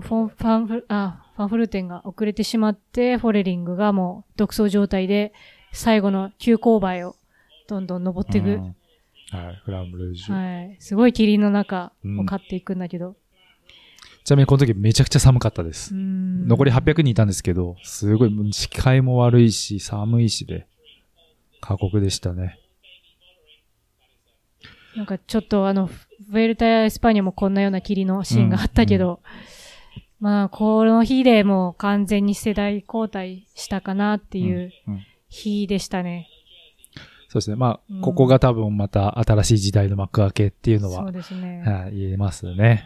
[0.00, 5.34] ォン、ファンフル、あ、ファンフルテンが遅れてしまって、フォレリングがもう独走状態で、
[5.72, 7.16] 最後の急勾配を
[7.68, 8.58] どんどん登っていく。
[9.32, 10.32] うんはい、フランブルージュ。
[10.32, 10.76] はい。
[10.78, 13.16] すごい霧の中うんを買っていくんだけど。
[14.24, 15.94] ちなみにこの時めちゃくちゃ寒かったです。
[15.94, 20.66] うん残り800人いたんですけど、すごい、視界も悪いし、寒いしで、
[21.60, 22.58] 過酷でしたね。
[24.96, 29.20] なんかちょっとあの、フェルタやエスパニアもこんなような霧のシーンがあったけど、
[30.20, 35.00] まあ、この日でもう完全に世代交代したかなっていううんうん
[35.34, 36.28] 日でしたね。
[37.32, 37.56] そうですね。
[37.56, 41.62] まあ、うんここが多分また新しい時代の幕開けっていうのは、そうですね。
[41.64, 42.84] はい、言えますね。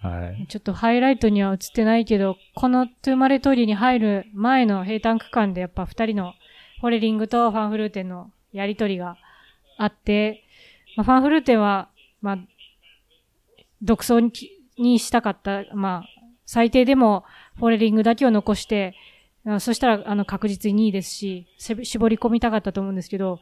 [0.00, 0.46] はい。
[0.48, 6.34] ちょっとハイライトには映ってないけど、このトゥーマレトリーに入る前の平坦区間でやっぱ二人の
[6.80, 9.16] フォレリングとファンフルーテンのやりとりが
[9.78, 10.42] あって、
[10.96, 11.90] まあ、ファンフルーテンは、
[12.22, 12.38] まあ、
[13.82, 14.32] 独走に
[14.78, 16.08] にしたかった、まあ、
[16.44, 19.09] 最低でもフォレリングだけを残して、あ
[19.58, 23.40] そしたらあの確実に2位ですし、せ絞り込みたかったと思うんですけど、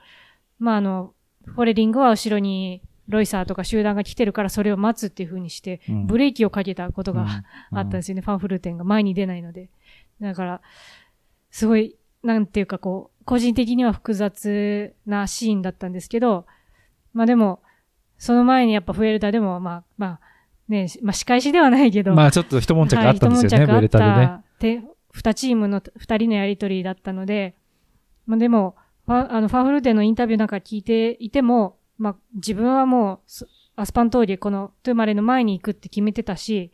[0.59, 1.12] まああの、
[1.44, 7.28] フォレリングは後ろにロイサーとか集団が来てるからそれを待つっていう風にして、うんブレーキをかけたことが、うん
[7.78, 9.70] あったんですよね、ファンフルーテンが前に出ないので。
[10.20, 10.61] だから、
[11.51, 16.46] すごい、なんていうかこう、個人的には複雑なシーンだったんですけど、
[17.12, 17.61] まあでも、
[18.18, 20.20] その前にやっぱフエルタでも、まあ、まあ、
[20.68, 24.88] ね、まあ仕返しではないけど、まあちょっと一悶着あったんですよね、はいベレタでね。
[25.12, 27.54] 一悶着あったで、二チームの二人のやりとりだったので、
[28.26, 33.46] まあでも、ファあのファンフルーテのインタビューなんか聞いていても、まあ自分はもう、
[33.76, 36.72] アスパン通りこのトゥーマレの前に行くって決めてたし、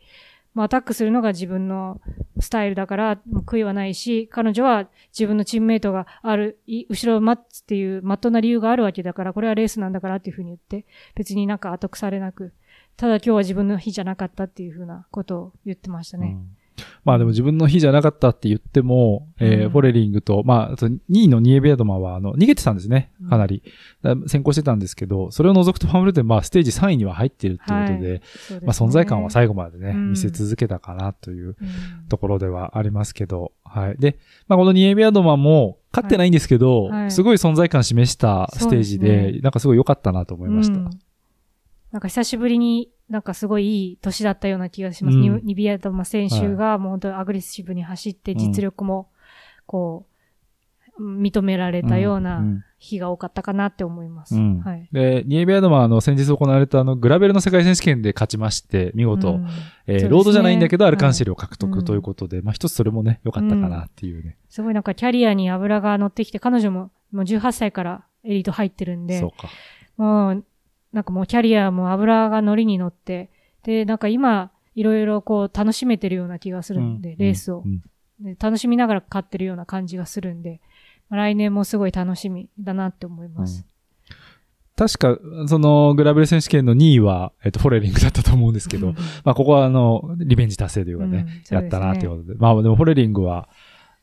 [0.53, 2.01] まあアタックするのが自分の
[2.39, 6.59] スタイルだから、もう悔いはないし、彼女は自分のチームメイトがある、
[6.89, 12.53] 後ろを待つっていうまっとうな理由があるわけだから、これはレースなんだからっていうふうに言って、別になんか後腐れなく、
[12.97, 16.27] ただ今日は自分の日じゃなかったっていうふうなことを言ってましたね。
[16.27, 16.64] うん
[17.03, 23.11] まあでも自分の日じゃなかったって言っても、えーうんフォレリングと、まあ、あと2位のニエベアドマは、あの、逃げてたんですね。
[23.29, 23.61] かなり。
[24.01, 31.55] だ先行してたんですけど、それを除くとファンフルテン、まあ、ステージ3位には入っているっていうことで、そうですねまあ、存在感は最後までね、うん見せ続けたかなといううん
[32.07, 33.95] ところではありますけど、はい。
[33.97, 34.17] で、
[34.47, 40.77] まあ、このニエベアドマも、勝ってないんですけど、はいはいすごい存在感示したステージで、ですねなんかすごい良かったなと思いました。
[40.77, 40.89] うん
[41.91, 45.17] なんか久しぶりになんかすごいいい年だったような気がします。
[45.17, 49.09] うんニニビアトマ選手がもう本当にアグレッシブに走って実力も
[49.65, 50.15] こう、
[50.97, 54.35] 認められたよううんうなん日が多かったかなって思います。
[54.35, 54.87] うんはい。
[54.91, 59.47] で、ニエベアドマはあの、先日行われたあの、グラベルの世界選手権で勝ちまして、見事、うん
[59.87, 61.29] えーねロードじゃないんだけど、アルカンシェル。
[61.29, 64.37] ルを獲得ということで、まあ一つそれもね、良かったかなっていうね。
[64.49, 69.49] すごいなんかキャリアに油が乗ってきて、彼女ももう18歳からエリート入ってるんでそう、か。
[69.97, 70.45] もう、
[70.95, 73.29] なんかもうキャリアも油が乗りに乗って、
[73.63, 77.81] で、なんか今、いろいろこう楽しめてるような気がするんで、レースをうん。
[78.21, 80.61] で楽しみながら勝ってるような感じがするんで、
[81.09, 83.67] まあ来年もすごい楽しみだなって思います。
[84.77, 88.93] 確か、その、グラベル選手権の2位は、えっと、フォレリングだったと思うんですけど、
[89.23, 92.35] まあ、ここはあの、リベンジ達成というかね、うんねやったなということで。
[92.35, 93.49] まあ、でもフォレリングは、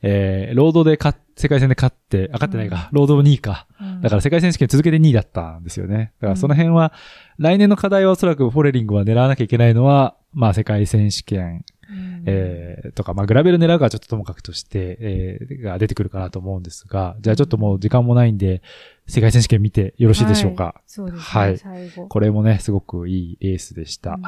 [0.02, 3.66] えー、ロードで勝っ世界戦で勝って、あ、勝ってないか、ロード2位か。
[3.80, 6.12] うんだから世界選手権続けて2位だったんですよね。
[6.20, 6.92] だからその辺は、
[7.38, 18.62] 来年の課題はおそらくフォレリングは狙わなきゃいけないのは、まあ世界選手権、うんえー、とか、まあグラベル狙うかはちょっとともかくとして、えー、が出てくるかなと思うんですが、じゃあちょっともう時間もないんで、
[19.06, 20.64] 世界選手権見てよろしいでしょうか。
[20.64, 22.08] はいそうですね、はい最後。
[22.08, 24.12] これもね、すごくいいレースでした。
[24.12, 24.22] うん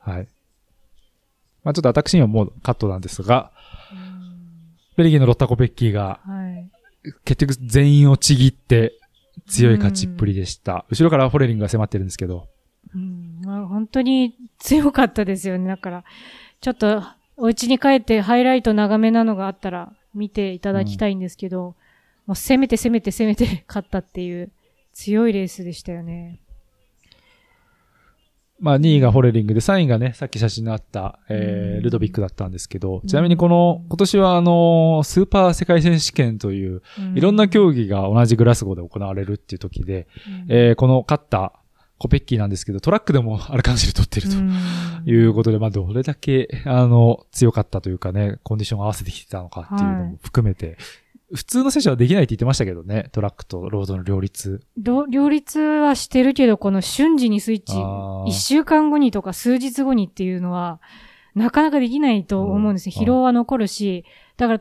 [0.00, 0.28] はい。
[1.62, 3.63] まあちょっと私にはもうカットなんですが、うん
[4.96, 6.70] ベルギーのロッタ・コペッキーがはい。
[7.24, 8.94] 結局全員をちぎって
[9.46, 10.86] 強い勝ちっぷりでした。
[10.88, 12.48] 後ろからフォレリングが迫ってるんですけど、
[12.94, 15.68] うんまあ、本当に強かったですよね。
[15.68, 16.04] だから、
[16.60, 17.02] ちょっと、
[17.36, 21.74] お家に帰ってハイライト長めなのがあったら見ていただきたいんですけど、
[22.26, 24.52] もう攻めて攻めて攻めて勝ったっていう
[24.92, 26.38] 強いレースでしたよね。
[28.60, 31.82] まあ2位がフォレリングで3位がね、さっき写真のあった、えー、うん。
[31.82, 36.82] ルドビックだったんですけど、ちなみにこの、今年はあの、スーパー世界選手権という、
[37.14, 41.52] いろんな競技が同じグラスゴーで行われるっていう時で、技えー、この勝った
[41.98, 50.76] コペッキーなんですけど、トラックでもアルカンシル取ってるということで、まあどれだけ、あの、強かったというかね、コンディションを合わせてきてたのかっていうのも含めて、
[51.34, 54.60] 普通の選手はできないって言ってましたけどね、トラックとロードの両立。
[54.76, 60.80] ど両立はしてるけど、この瞬時にスイッチあ、ー一週間後にとか数日後にっていうのは、
[61.34, 62.92] なかなかできないと思うんですよ。
[62.96, 64.04] うん疲労は残るし、
[64.36, 64.60] だから、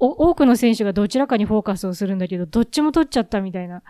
[0.00, 3.82] お多くの選手がどちらかにフォーカスをするんだけど、どっちも取っちゃったみたいな、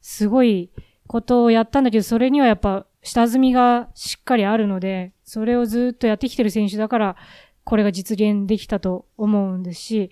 [0.00, 0.70] すごい
[1.06, 7.16] ことをやったんだけど、それにはやっぱ下積みがしっかりあるので、それをずっとやってきてる選手だから、
[7.64, 10.10] これが実現できたと思うんですし、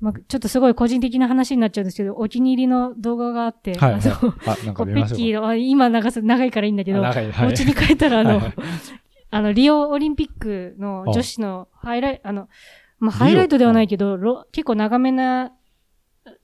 [0.00, 4.00] まあ、ちょっとすごい個人的な話になっちゃうんですけど、お気に入りの動画があって、はい、はい。
[4.02, 4.92] あのあ、なんかコペ。
[4.92, 8.54] ッキーの、あ今長さ、長いからいいんだけど、はいお家に帰ったらあの、はいはい
[9.30, 12.48] あの、リオオリンピックの女子のハイライト、あの、
[13.00, 15.52] まあ、ハイライトではないけど、ロ結構長めな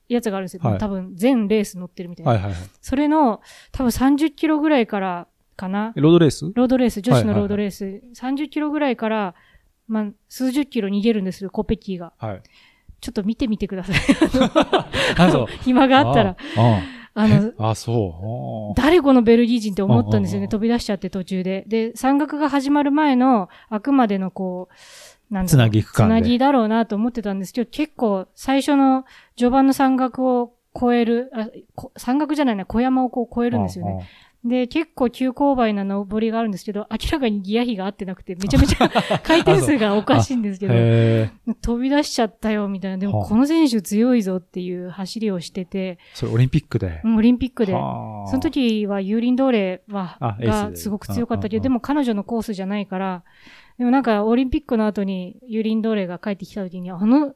[0.09, 0.61] やつがあるんですよ。
[0.63, 2.31] はい多分、全レース乗ってるみたいな。
[2.33, 2.61] はいはいはい。
[2.81, 3.39] それの、
[3.71, 5.93] 多分30キロぐらいからかな。
[5.95, 6.51] ロードレース？
[6.53, 9.35] ロードレース、女子のはいはいはいロードレース、30キロぐらいから、
[9.87, 12.13] まあ、数十キロ逃げるんですよ、コペッキーが。
[12.17, 12.41] はい。
[13.01, 13.95] ちょっと見てみてください。
[15.17, 15.47] あ、そう。
[15.63, 16.37] 暇があったら。
[16.57, 16.81] あ
[17.13, 18.79] あの、あ、あそう。
[18.79, 20.47] 誰このベルギー人って思ったんですよね。
[20.47, 21.65] 飛び出しちゃって途中で。
[21.67, 24.69] で、山岳が始まる前の、あくまでのこ
[25.29, 29.05] う、なんつなぎ区間でつなぎだろうなと思ってたんですけど、結構最初の
[29.35, 34.07] 序盤の山岳を越える、あこ山岳じゃないな、小山をこう越えるんですよね。
[34.43, 38.89] で、結構急勾配な登りがあるんですけど、明らかにギア比が合ってなくて、めちゃめちゃ
[39.21, 40.73] 回転数がおかしいんですけど。
[41.61, 42.97] 飛び出しちゃったよ、みたいな。
[42.97, 47.01] でも、はあこの選手強いぞっていう走りをしてて、それオリンピックで？
[47.03, 47.73] うんオリンピックで。
[47.73, 53.23] はあその時はユーリンドーレは、がですごく強かったけど、でも彼女のコースじゃないから、
[53.77, 57.33] でもなんかオリンピックの後にユーリンドーレが帰ってきた時に、あの、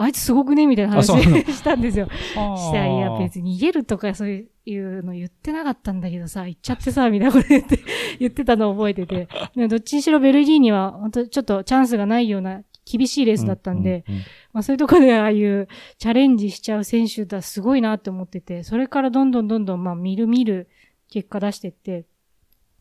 [0.00, 1.06] あいつすごくねみたいな話
[1.52, 2.08] したんですよ。
[2.08, 3.48] したら、いや別に。
[3.48, 7.80] に逃げるとかそういうの言ってなかったんだけどさ、言っちゃってさ、みたいなこと言って、
[8.20, 9.28] 言ってたのを覚えてて。
[9.68, 14.20] どっちにしろベルギーには、本当ちょっとチャンスがないような厳しいレースだったんで、うううん
[14.52, 15.68] まあそういうところでああいう
[15.98, 20.68] チャレンジしちゃう選手だ、すごいなって思ってて、それからどんどんどんどんまあ見る見る
[21.10, 22.04] 結果出してって、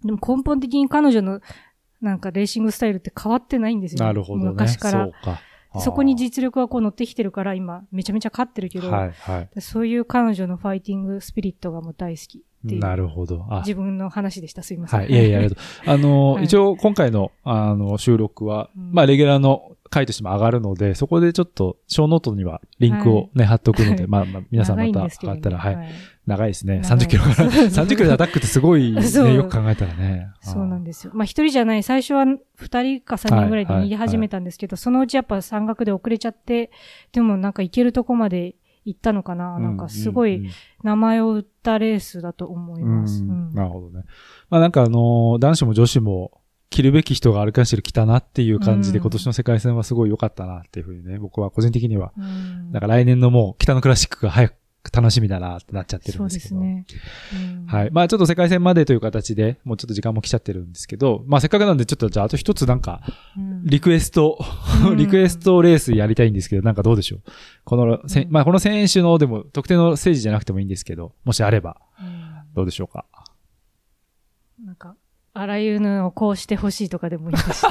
[0.04, 1.42] でも根本的に彼女の
[2.02, 4.50] なんかレーシングスタイルって変わってないんですよ、なるほどね。
[4.52, 5.12] 昔からそう。
[5.24, 5.42] か。
[5.80, 9.62] そこに実力はこう乗ってきてるから今めちゃめちゃ勝ってるけど、はいはい。
[9.62, 12.82] そういう彼女のファイティングスピリットがもう大好きっていう。
[12.82, 13.46] なるほど。
[13.50, 14.64] あ、自分の話でした。
[14.64, 15.00] すいません。
[15.00, 15.10] はい。
[15.10, 15.90] いやいや、ありがとう。
[15.90, 25.76] あの、はい一応今回の、あの、収録は、うんまあ、レギュラーの回としても上がるので、そこでちょっと、ショーノートにはリンクをね、貼っておくので、はいまあ、まあ、皆さんまた上がったら、はい。
[25.76, 25.90] はい
[26.28, 26.82] 長いですね。
[26.82, 30.28] 長い30キロから、そうそう30キロでアタックってすごいね、 そうよく考えたらね。
[30.42, 31.14] そうなんでですよ。
[31.14, 32.26] まあ一人じゃない、最初は
[32.56, 36.72] 二人か三人ぐらいで逃げ始めたんですけど、そのうちやっぱ山岳で遅れちゃって、
[37.14, 39.60] でもなんか行けるとこまで行ったのかな。
[39.60, 40.50] なんかすごい
[40.84, 43.24] 名前を売ったレースだと思います。
[43.24, 44.04] うんうんなるほどね。
[44.50, 49.04] まあなんかあのー男子も女子も、着るべき人がアルカンシル来たなっていう感じで、うん。
[49.04, 52.72] 今年の世界戦はすごい良かったなっていうふうにね、僕は個人的には、うん。
[52.72, 54.56] なんか来年のもう北のクラシックが早く
[54.94, 56.60] 楽しみだなってなっちゃってるそうんでけど。
[56.62, 56.90] です
[57.30, 57.46] すね。
[57.60, 57.66] うん。
[57.66, 57.92] はい。
[57.92, 63.02] まあちょっと世界戦までという形で、もうちょっと時間も来ちゃってるんですけど、まあせっかくなんでちょっとじゃああと一つなんか、
[63.38, 63.66] うん。
[63.66, 64.38] リクエスト、
[64.86, 64.98] うん。
[64.98, 67.22] リクエストレースやりたいんですけど、なんかどうでしょう？
[67.64, 68.32] この、せうん。
[68.32, 72.34] まあこの選手のでも特定のステージじゃなくてもいいんですけど、もしあればうん。
[72.54, 73.06] どうでしょうか？
[74.64, 74.96] なんか、
[75.40, 77.68] あらゆるのをこうしてほしいとかでもいいですし。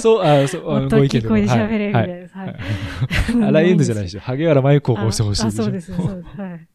[0.00, 2.34] そう、あ、そう、あもっと大きい声で喋れるみたいはいです。
[2.36, 2.46] はい。
[2.48, 3.44] はい。
[3.44, 4.20] あらゆるじゃないでしょ。
[4.20, 5.50] 萩原麻由子をこうしてほしいあ。
[5.50, 6.40] そうです、そうです。
[6.40, 6.68] はい。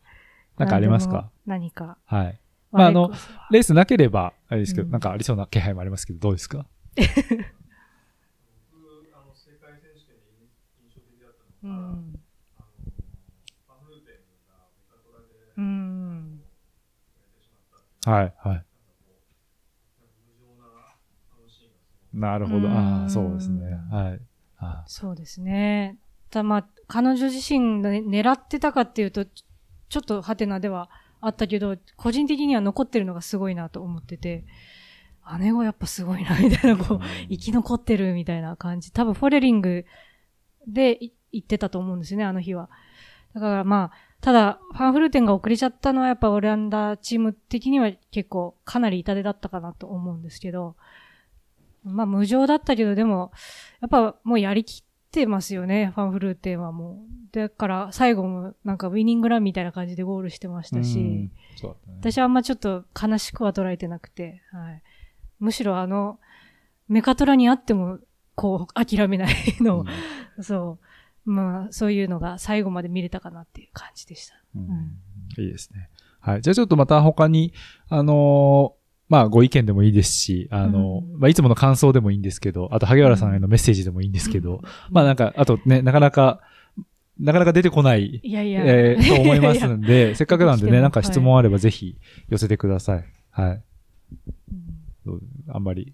[0.57, 1.31] なんかありますか？
[1.45, 1.97] 何か。
[2.05, 2.39] はい。
[2.71, 3.11] まああの
[3.49, 6.65] レースなければ、あれですけど、うんなんかありそうな気配もありますけど、どうですか？
[11.63, 12.19] うん。
[15.57, 16.41] うん。
[18.05, 18.65] はい、はい。
[22.13, 22.69] なるほど。
[22.69, 23.79] ああ、そうですね。
[23.91, 24.19] はい。
[24.57, 25.97] あそうですね。
[26.29, 29.43] たまあ、彼女自身がね狙ってたかっていうと、ち
[29.89, 30.89] ちょっとハテナでは
[31.19, 34.45] あったけど、個人的には残ってるのがすごいなと思ってて、
[35.39, 36.99] 姉子やっぱすごいな、みたいな、こう、
[37.29, 38.91] 生き残ってるみたいな感じ。
[38.91, 39.85] 多分フォレリング
[40.67, 42.69] でい行ってたと思うんですよね、あの日は。
[43.33, 50.75] だからまあ、ただ、ファンフルーテンが遅れちゃったのはやっぱオランダチーム的には結構かなり痛手だったかなと思うんですけど、
[51.83, 53.31] まあ無情だったけど、でも、
[53.81, 57.11] やっぱもうやりきってますよね、ファンフルーテンはもう。
[57.31, 61.29] だから最後もなんかウィニングランみたいな感じでゴールしてましたし、ね。
[61.99, 64.83] 私はあんまちょっと悲しくは捉えてなくて、はい。
[65.39, 66.19] むしろあの、
[66.87, 67.99] メカトラにあっても、
[68.35, 69.85] こう、諦めないのを、
[70.41, 70.77] そ
[71.25, 71.31] う。
[71.31, 74.35] まあ、そういうのが最後まで見れたかなっていう感じでした。
[74.55, 74.97] うんうん
[75.37, 75.89] いいですね。
[76.19, 76.41] はい。
[76.41, 77.53] じゃあちょっとまた他に、
[77.87, 78.80] あのー
[79.11, 86.39] まあご意見でもいいですし、あのーうんまあいつもの感想でもいいんですけど、あと萩原さんへのメッセージでもいいんですけど、まあなんか、あとね、なかなか、
[87.19, 88.61] なかなか出てこない、いやいや。
[88.65, 91.97] えーと思いますんで、 せっかくなんでね、なんか質問あればぜひ
[92.29, 93.05] 寄せてください。
[93.31, 93.49] はい。
[93.51, 93.61] うん
[95.05, 95.93] どうあんまり、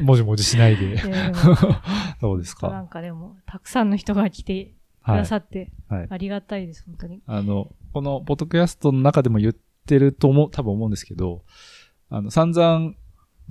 [0.00, 0.94] もじもじしないで い。
[0.94, 1.56] やでも
[2.22, 4.72] どうですなかんかでも、たくさんの人が来て
[5.04, 5.24] くはいだ。
[5.26, 6.06] さって、はい。
[6.08, 7.20] ありがたいです、本当に。
[7.26, 11.42] あの、このポッドキャストの中でも言ってると思う、多分思うんですけど、
[12.12, 12.92] あの、散々、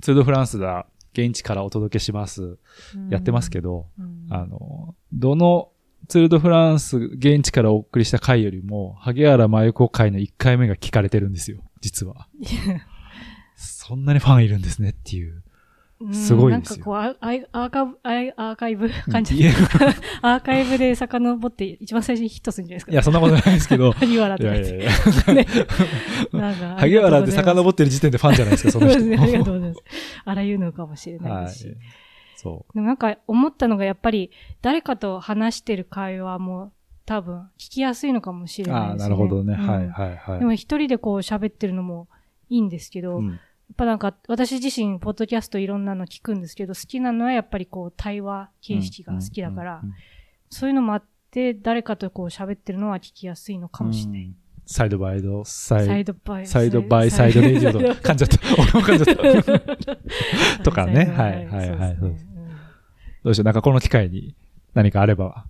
[0.00, 2.58] ツールドフランスだ、現地からお届けします、
[3.10, 5.70] やってますけど、うんあの、どの
[6.08, 12.28] ツールドフランス、現地からお送りした回よりも、萩原麻由子回の1回目が聞かれてるんですよ、実は。
[13.56, 15.42] そんなにファンいるんですねっていう。
[16.06, 16.94] うんすごいですよなんかこう、
[17.52, 19.42] アーカブ、アーカイブ感じ
[20.22, 22.92] アーカイブで遡って一番最初にヒットするんじゃないですか。
[22.92, 24.44] いや、そんなことないですけど、 萩原って。
[24.44, 24.90] やいやいや、
[26.78, 28.98] 萩原って遡っってる時点でファンじゃないですか、そそうの人。
[29.00, 29.18] ですね。
[29.22, 29.82] ありがとうございます。
[30.24, 31.76] あらゆるのかもしれないはいですし。。
[32.36, 34.30] そでもなんか思ったのがやっぱり
[34.62, 36.72] 誰かと話してる会話も
[37.06, 38.64] 多分聞きやすいのかもしう。
[38.66, 39.04] れないああ、ですね。
[39.04, 39.56] なるほどね。
[39.58, 40.38] うんはいはいはい。
[40.40, 42.08] でも一人でこう喋ってるのも
[42.48, 43.38] いいんですけど、うん
[43.76, 49.82] ぱなんか私自身ポッドキャストいろんなの聞くんですけど、好きなのはやっぱりこう対話形式が好きだから、
[50.50, 54.22] そういうのもあって誰かとこう喋ってるのは聞きやすいのかもしれない。
[54.24, 54.36] うん。
[54.64, 58.38] サイドバイド、サイサイドバイサイドバイサイドレディオと噛んじゃった。
[58.62, 60.62] 俺も噛んじゃった。
[60.62, 61.04] とかね。
[61.06, 63.44] はいはいはいどうでしょう？
[63.44, 64.36] なんかこの機会に
[64.74, 65.46] 何かあれば、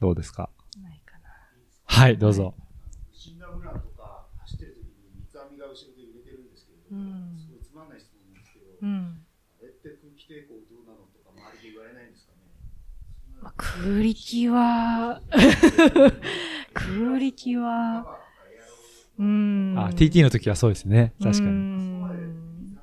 [0.00, 0.48] どうですか？
[0.76, 1.28] うんないかな。
[1.86, 2.54] はい、どうぞ。
[3.12, 5.58] 死んだブランとか走ってる時に三つ編み
[6.10, 9.26] が後ろで揺れてるんですけれども、うんすごいつまんない質問なんですけど、うん。
[9.26, 12.40] あれって空気抵抗どうなのとか周りで言われないんですかね？
[13.42, 15.22] まあ、空力は、
[16.74, 18.06] 空力は、
[19.18, 19.78] うーん。
[19.78, 21.12] あ、TT の時はそうですね。
[21.22, 21.50] 確かに。
[21.50, 22.78] ん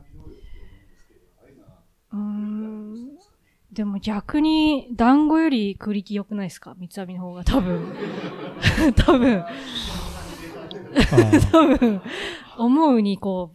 [2.12, 3.08] うーん
[3.72, 6.74] でも逆に、団子より空力良くないですか？
[6.80, 7.94] 三つ編みの方が多分。
[8.96, 9.44] 多分。
[11.52, 12.02] 多分、
[12.58, 13.54] 思うにこ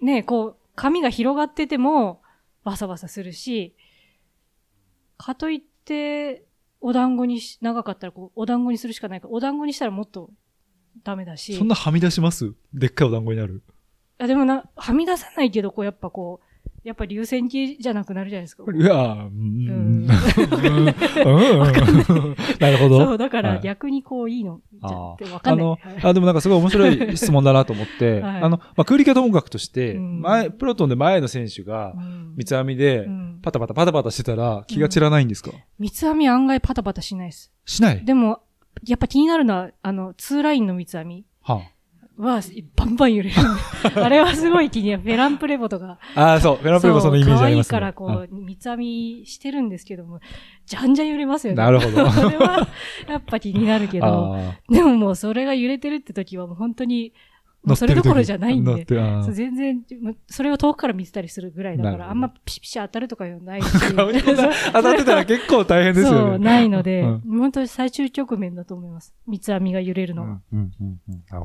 [0.00, 2.22] う、ね、こう、髪が広がってても、
[2.64, 3.74] バサバサするし、
[5.18, 6.44] かといって、
[6.80, 10.30] お団子にし、長かったらこう、お団子にするしかないから、お団子にしたらもっと
[11.04, 11.56] ダメだし。
[11.56, 12.54] そんなはみ出します？
[12.74, 13.62] でっかいお団子になる。
[14.18, 16.46] あでもな、はみ出さないけど、こう、やっぱこう、
[16.84, 18.64] やっぱ流線形じゃなくなるじゃないですか。
[18.66, 20.06] うわぁ、ううん。
[20.06, 20.06] ん。
[20.06, 20.06] うん。
[22.58, 23.04] なるほど。
[23.06, 23.46] そう、だかはい。
[23.56, 25.78] ら逆にこういいの、じゃあってわかんない。
[26.02, 28.42] あのでもなんかすごい面白い質問だなと思って、 はい。
[28.42, 30.20] あの、まあ、空力はともかくとして、うん。
[30.22, 32.34] 前、プロトンで前の選手がう、ん。
[32.36, 33.38] 三つ編みでう、ん。
[33.42, 37.52] パタパタパタパタしてたら気が散らないんですか、三つ編み案外パタパタしないです。
[37.64, 38.04] しない？
[38.04, 38.40] でも、
[38.86, 41.24] やっぱ気になるのは、あの、ツーラインの三つ編み。
[41.42, 41.62] は
[42.18, 42.40] は、
[42.76, 43.36] バンバン揺れる。
[44.02, 44.94] あれはすごい気に。
[44.96, 45.98] フェランプレボとか。
[46.14, 46.56] ああー、そう。
[46.56, 47.78] フェランプレもそのイメージありますね。
[47.80, 50.20] 可愛いからこう、三つ編みしてるんですけども、
[50.66, 51.56] じゃんじゃん揺れますよね。
[51.56, 52.68] なるほどそれは、
[53.08, 57.12] やっぱ気になるけうんど、あでももうそれが揺れてるって時はもう本当に、
[57.64, 58.84] もうそれどころじゃないんで。
[59.30, 59.84] 全然、
[60.26, 63.68] それを遠くから見てたりするぐらいだから、あんまピシピシ当たるとかいうのないし。
[64.72, 66.44] 当たってたら結構大変ですそう、よね。
[66.44, 69.14] ないので、うん本当に最終局面だと思います。
[69.26, 70.40] 三つ編みが揺れるの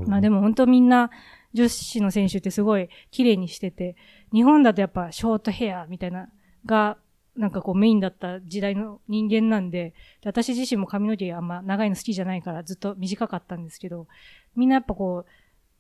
[0.08, 1.12] まあでも本当みんな、
[1.54, 3.96] 女子の選手ってすごい綺麗にしてて、
[4.34, 6.30] 日本だとやっぱショートヘアみたいな、
[6.66, 6.98] が、
[7.36, 14.08] なんかこうメインだった時代の人間なんで、で私自身も髪の毛あんま長いの好きじゃないからずっと短かったんですけど、
[14.56, 15.32] みんなやっぱこう、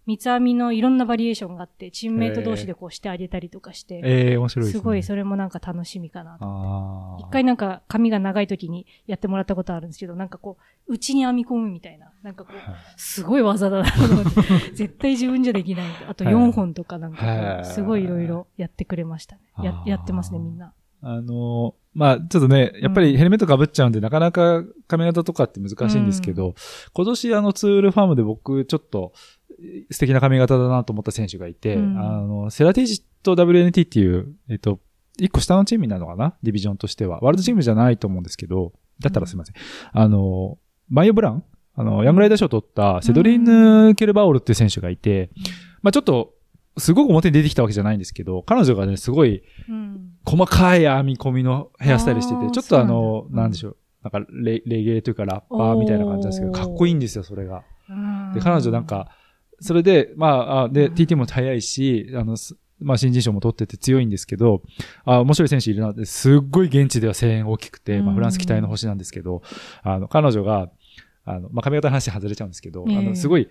[0.08, 7.18] 三つ編みのいろんなバリエーションがあって、チームメイト同士でこうしてあげたりとかして、ええ面白いですごいそれもなんか楽しみかなと。
[7.20, 12.76] 一回なんか髪が長い時にやってもらったことあるんですけど、なんかこう、内に編み込むみたいな、なんかこう、はい。
[12.95, 14.41] すごい技だなと思って、
[14.74, 15.86] 絶対自分じゃできない。
[16.08, 18.05] あとはい4本とかなんかすごい。
[18.05, 18.08] い。
[18.08, 18.28] ろい。
[18.28, 19.41] ろやってくれましたね。
[19.62, 20.74] ややってますね、みんな。
[21.10, 26.53] あの、まあ、ちょっとね、やっぱりヘルメット被っちゃうんで、なかなか髪型とかって難しいんですけど、
[26.93, 29.14] 今年あのツールファームで僕ちょっと
[29.89, 31.97] 素敵な髪型だなと思った選手がいて、うん。
[31.97, 34.82] あの、セラティジと WNT っていう、えっと、
[35.18, 36.36] 一個下のチームになるのかな？
[36.43, 37.20] ディビジョンとしては。
[37.22, 39.55] ワールドチームじゃないと思うんですけど、だったらすいません。
[39.93, 41.43] あの、マイオ・ブラウン？
[41.74, 45.32] あの、ヤングライダー賞を取ったセドリーヌ・ケルバオルっていう選手がいて、
[45.82, 46.34] まあちょっと、
[46.78, 50.12] すごく表に出てきたわけじゃないんですけど、彼女がね、すごいうん。
[50.26, 53.78] 細かい編み込みのヘアスタイルしてて、あーちょっとあの、なんでしょう。
[54.04, 57.64] なんかレ、レゲエというかラッパーみたいな感じなんですけど、かっこいいんですよ、それが。
[57.90, 59.10] うんで、彼女なん、か、
[59.60, 64.62] それで、まあ、あで、うん TT も早いし、あの、すまあ、新人賞も取ってて強いんですけど、
[65.04, 69.42] あ面白い選手いるなって、すっごい現地では声援大きくて、まあ、うんフランス期待の星なんですけど、
[69.82, 70.70] あの、彼女が、
[71.26, 73.48] あの、まあ、髪型の話外れちゃうんですけど、ええあの、すごい、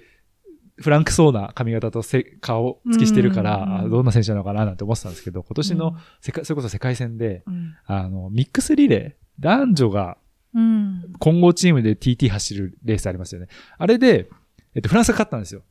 [0.78, 7.74] フランクそうな髪型とせ顔つきしてるから、どんな選手なのかななんて思ってたんですけど、今年のうん世界、それこそ世界戦で、うん。
[7.86, 10.18] あの、ミックスリレー、男女が
[10.54, 11.12] うん。
[11.18, 13.48] 混合チームで TT 走るレースありますよね。
[13.78, 14.28] あれで、
[14.74, 15.62] えっと、フランスが勝ったんですよ。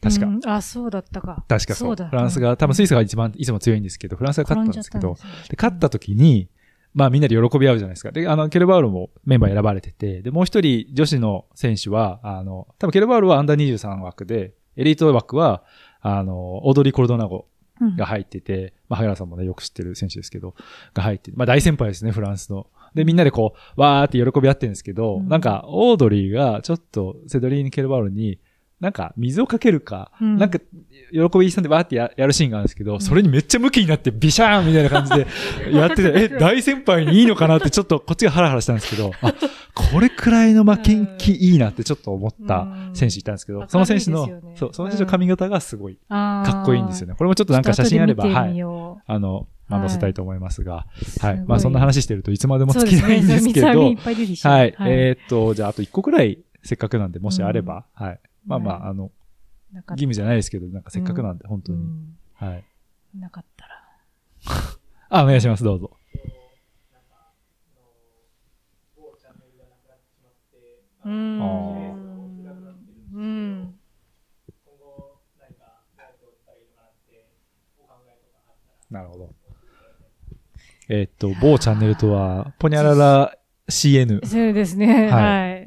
[0.00, 0.26] 確か。
[0.26, 1.44] うんあ、そうだったか。
[1.48, 1.88] 確かそう。
[1.88, 5.14] そうだフランスが、多分スイスが一番いつも強いんですけど、フランスが勝ったんですけど、
[5.48, 6.48] で、勝った時に、
[6.94, 8.12] まあみんなで喜び合うじゃないですか。
[8.12, 15.62] で、あの、ケルバウルもメンバー選ばれてて、で、もう一人女子の選手は、あの、多分ケルバウルはアンダー23枠で、エリート枠は、
[16.00, 17.46] あの、オードリー・コルドナゴ
[17.80, 20.54] うんが入ってて、まあ、萩原さんもね、よく知ってる選手ですけど、
[20.94, 22.66] が入ってて、まあ、大先輩ですね、フランスの。
[22.94, 28.38] で、みんなでこう、わーって喜び合ってるんですけど、うんなんか、オードリーがちょっとセドリーヌ・ケルバウルに、
[28.82, 30.38] なんか、水をかけるか、うん。
[30.38, 30.58] なんか、
[31.12, 35.26] 喜びさんでわーってややるシーンがあるんですけど、それにめっちゃムキになって、ビシャーンみたいな感じで
[35.72, 39.32] やってて、え、大先輩にいいのかなって、ちょっとこっちがハラハラしたんですけど、 あ、
[39.72, 47.14] これくらいの負けん気いいなってちょっと思った選手いたんですけど、うんその選手の、ねそう、その選手の髪型がすごいかかっこいいんですよね。
[47.16, 48.58] これもちょっとなんか写真あれば、はい。
[48.58, 49.88] よあの、まあ、はい。
[49.88, 51.30] 載せたいと思いますが、すごい。
[51.30, 51.44] はい。
[51.46, 53.72] まあ、そんな話してるといつまでも尽きないんですけど、ね。
[53.72, 54.36] そう三つ編みい。
[54.36, 54.74] はい。
[54.80, 58.20] えーっと、じゃあ、あと1個くらい、せっかくなんで、もしあれば、はい。
[58.44, 59.10] まあまはいあ、あの、
[59.72, 61.78] 義務じゃないですけど、なんかせっかくなんで、本当に。
[61.78, 62.64] うんはい。
[63.16, 63.82] なかったら。
[65.20, 65.96] あ、お願いします、どうぞ。
[71.04, 71.42] うん。
[71.42, 71.94] あ
[73.14, 73.74] うん。
[78.90, 79.34] なるほど。
[80.88, 83.38] えーっと、某チャンネルとは、ポニャララ
[83.68, 84.24] CN。
[84.26, 85.08] そうですね。
[85.08, 85.61] はい。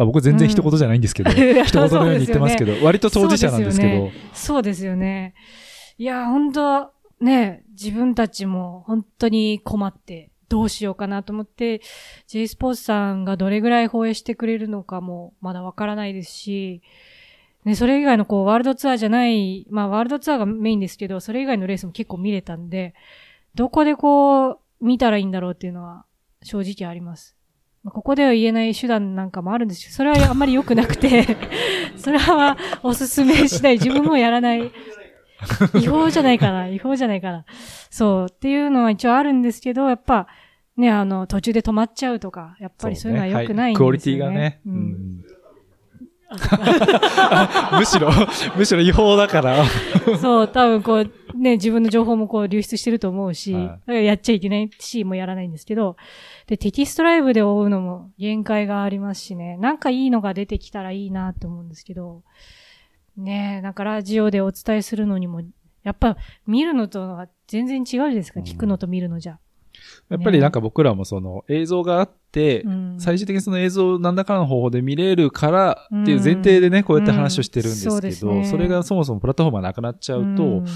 [0.00, 5.34] まあ、僕全然一言じゃないんですけど、うん 一言のように言ってますけど、割と当事者なんですけどそうですよね、そうですよね。
[5.98, 11.82] いや、本当ね、自分たちも本当に困って、どうしようかなと思って、
[12.28, 16.80] J スポーツさんがどれぐらい放映してくれるのかもまだわからないですし、
[17.66, 22.94] ね、それ以外のこう、ワールドツアーじゃない、まあ、ワールドツアーがメインですけど、それ以外のレースも結構見れたんで、
[23.54, 26.06] どこでこう、見たらいいんだろうっていうのは、
[26.42, 27.36] 正直あります。
[27.82, 31.36] まあここでは言えない手段なんかもあるんですけど、それはあんまり良くなくて、
[31.96, 33.74] それはおすすめしない。
[33.74, 34.70] 自分もやらない。
[35.74, 36.68] 違法じゃないかな。
[36.68, 37.44] 違法じゃないかな。
[37.90, 38.26] そう。
[38.30, 40.26] っていうのは一応あるんですけど、やっぱ、
[40.76, 43.84] ね、あの、途中で止まっちゃうとか、やっぱりそういうのは良くないんですよね。
[43.84, 44.60] クオリティがね。
[44.66, 44.70] う。
[44.70, 45.24] うんん
[47.76, 48.08] むしろ、
[48.56, 49.64] むしろ違法だから。
[50.20, 55.96] そう、多分こう、ね、自分の情報もこう流出してると思うし、はいやっちゃいけないし、もうやらないんですけど、
[56.50, 62.24] で、テキストライブで追うのも限界がありますしね、なんかいいのが出てきたらいいなって思うんですけど、
[63.16, 65.42] ねえ、なんかラジオでお伝えするのにも、
[65.84, 66.16] やっぱ
[66.48, 68.46] 見るのとは全然違うじゃないですか、うん。
[68.46, 69.38] 聞くのと見るのじゃ。
[70.08, 72.96] やっぱりなんか僕らもその映像があって、うん。
[72.98, 80.66] 最終的にその映像を何らかの方法で見れるからっていう前提でね、こうやって話をしてるんですけど、それがそもそもプラットフォームがなくなっちゃうと、うん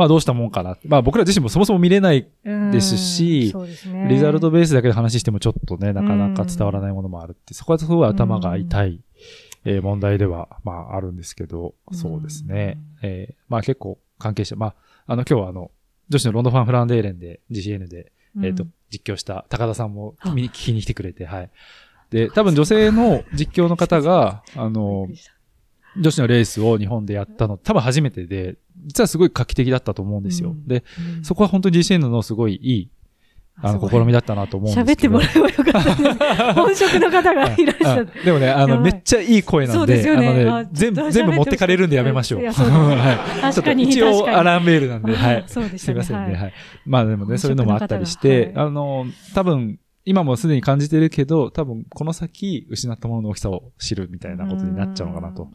[0.00, 0.78] まあどうしたもんかな。
[0.86, 3.54] まあ僕ら自身もそもそも見れないですし
[3.86, 4.08] ね。
[4.08, 9.02] リザルトベースだけで話してもちょっとね、なかなか伝わらないものもあるって、そこはすごい頭が痛い
[9.66, 12.78] えー問題では、まあ、あるんですけど、そうですね。
[13.02, 14.74] えーまあ結構関係者、まあ、
[15.06, 15.70] あの、今日はあの、
[16.08, 18.10] 女子のロンドファン・フランデーレンで、GCN で、
[18.42, 21.50] えっ、と、実況した高田さんも見に聞きに来てくれて、はい。
[22.10, 25.08] で、多分女性の実況の方が、あの、
[26.00, 30.50] 女子のレースを日本でやったの、多分初めてで、実はすごい画期的だったと思うんですよ。
[30.50, 30.84] うんで、
[31.22, 32.90] そこは本当に GCN のすごいいい、
[33.62, 35.18] あの、試みだったなと思うんですけど。
[35.18, 36.54] 喋ってもらえばよかったです。
[36.54, 38.08] 本職の方がいらっしゃる。
[38.22, 42.44] あでもね、あの、めっちゃいい声なんで、でねあのあね、全部、全部持ってかれるんでやめましょう。
[42.46, 42.50] は
[43.38, 43.40] い。
[43.42, 45.44] 確かに、ちょっと一応、アラームメールなんで、はい。
[45.46, 46.34] そうですすいませんね。
[46.34, 46.52] ははい。
[46.86, 55.48] まあでもね、そういうのもあったりして、あの、多分、今もすでに感じてるけど、多分、この先、失ったものの大きさを知るみたいなことになっちゃうのかなと、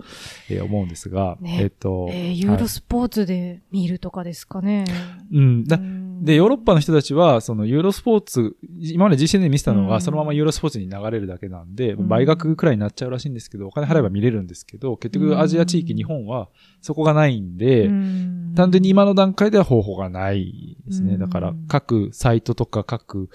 [0.50, 4.86] えー思うんですが、ねえっと、えーユーロスポーツで見るとかですかね。
[4.88, 4.94] は
[5.34, 5.64] いうん。
[5.66, 5.80] だ
[6.22, 10.02] で、ヨーロッパの人たちは、そのユーロスポーツ、今まで GCN で見せたのが、うん。
[10.02, 12.08] そのままユーロスポーツに流れるだけなんで、うん。
[12.08, 16.50] 倍額くらいになっちゃうらしいんですけど、お金払えば見れるんですけど、結局アジア地域、うん日本は
[16.82, 18.54] そこがないんで、うん。
[18.56, 21.14] 単純に今の段階では方法がないですね。
[21.14, 21.20] うん。
[21.20, 23.30] だから、各サイトとか各、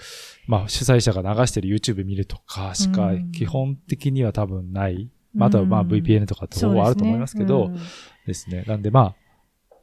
[0.47, 5.09] まあ、主催者が流してる YouTube 見るとかしかうん、基本的には多分ない。
[5.33, 5.87] まあ、あとはまあうん。
[5.87, 7.71] VPN とかって方法はあると思いますけど、
[8.27, 8.63] ですね。
[8.67, 9.15] なんでまあ、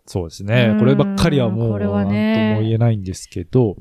[0.08, 0.74] そうですねう。
[0.74, 2.12] んこればっかりはもう、なんとも
[2.62, 3.76] 言えないんですけど、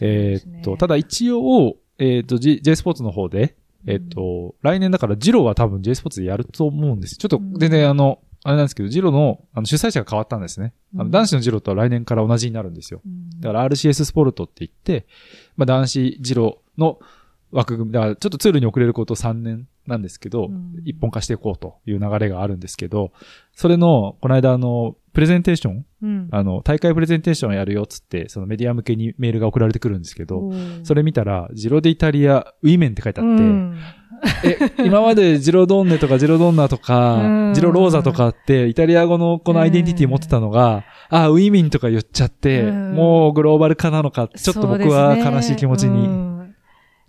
[0.00, 3.56] えーっと、ただ一応、えーっと、J, スポーツの方で、
[3.86, 7.16] えーっと、来年だからジローは多分 J スポーツでやると思うんです。
[7.16, 10.72] ちょっとうん全然あの、あれなんですけど、ジローのあの主催者が変わったんですね。
[10.96, 13.02] あうんの男子のジローとは来年から同じになるんですよ。
[13.04, 15.06] うんだから RCS スポルトって言って、
[15.56, 16.98] まあ男子ジローの
[17.52, 23.12] 枠組み、だからちょっとツールに遅れること3年なんですけど、うん一本化していこうという流れがあるんですけど、
[23.52, 25.86] それの、この間あの、プレゼンテーション？
[26.02, 26.28] うん。
[26.30, 30.80] あの、大会プレゼンテーションやるよっつって、そのメディア向けにメールが送られてくるんですけど、うん。
[30.84, 33.78] それ見たら、ジロデイタリアウィメンって書いてあって、うん。
[34.44, 42.94] え、今までジロドンネとかジロドンナとうかん、ジロローザとかって、イタリア語のこのアイデンティティ持ってたのが、あ、ウィメンとか言っちゃって、うん。
[42.94, 46.29] もうグローバル化なのか、ちょっと僕は悲しい気持ちうにん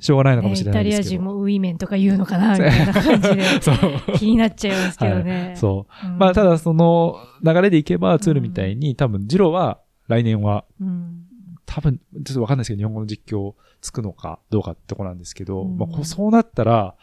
[0.01, 1.23] しょうがないのかもしれイタリアないですけど。
[1.23, 3.75] 人もウィメンとか言うのかなみたいな感じで そう。
[4.17, 5.57] 気になっちゃいますけどはねい。
[5.57, 6.07] そう。
[6.07, 11.25] うんまあ、ただその流れでいけば、ツールみたいに、多分、ジロは来年はうん
[11.65, 16.95] 多分、ちょっとわかんないですけど、日本語の実況つくのかどうかってとこなんですけど、うんまあこう、そうなったら、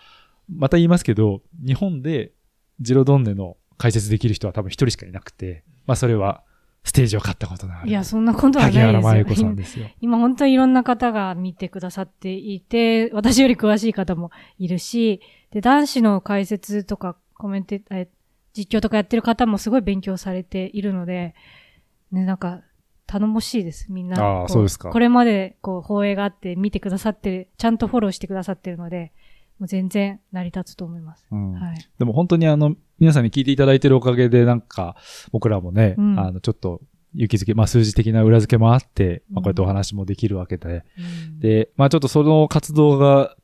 [0.53, 2.33] また言いますけど、日本で
[2.81, 6.43] ジロドンネの解説できる人は多分一人しかいなくて、まあそれは、
[6.89, 7.89] ステージを勝ったことのある。
[7.91, 9.57] いや、そんなことはないですよ由子さん。
[9.57, 9.87] ですよ。
[10.01, 15.21] 今本当にいろんな方が見てくださっていて、私より詳しい方もいるし、
[15.51, 18.09] で、男子の解説とかコメンテ、え
[18.55, 21.35] 実況とかやってる方もすごい勉強されているので、
[22.11, 22.63] ね、なんか、
[23.07, 24.17] 頼もしいです、みんな。
[24.23, 29.13] あーこそうですかこれまで、こう、放映があって見てくださってる、ちゃんとフォローしてくださってるので、
[29.59, 31.27] もう全然成り立つと思います。
[31.31, 31.53] うん。
[31.53, 31.89] はい。
[31.99, 34.97] でも本当にあの、皆さんに聞いていただいてるおかげで、なんか、
[35.33, 36.19] 僕らもね、うん。
[36.19, 36.81] あの、ちょっと、
[37.15, 40.85] 勇気づけ、まあ数字的な裏付けもあって、まあうんこうやってお話もできるわけで、
[41.29, 43.37] うん、で、まあちょっとその活動が、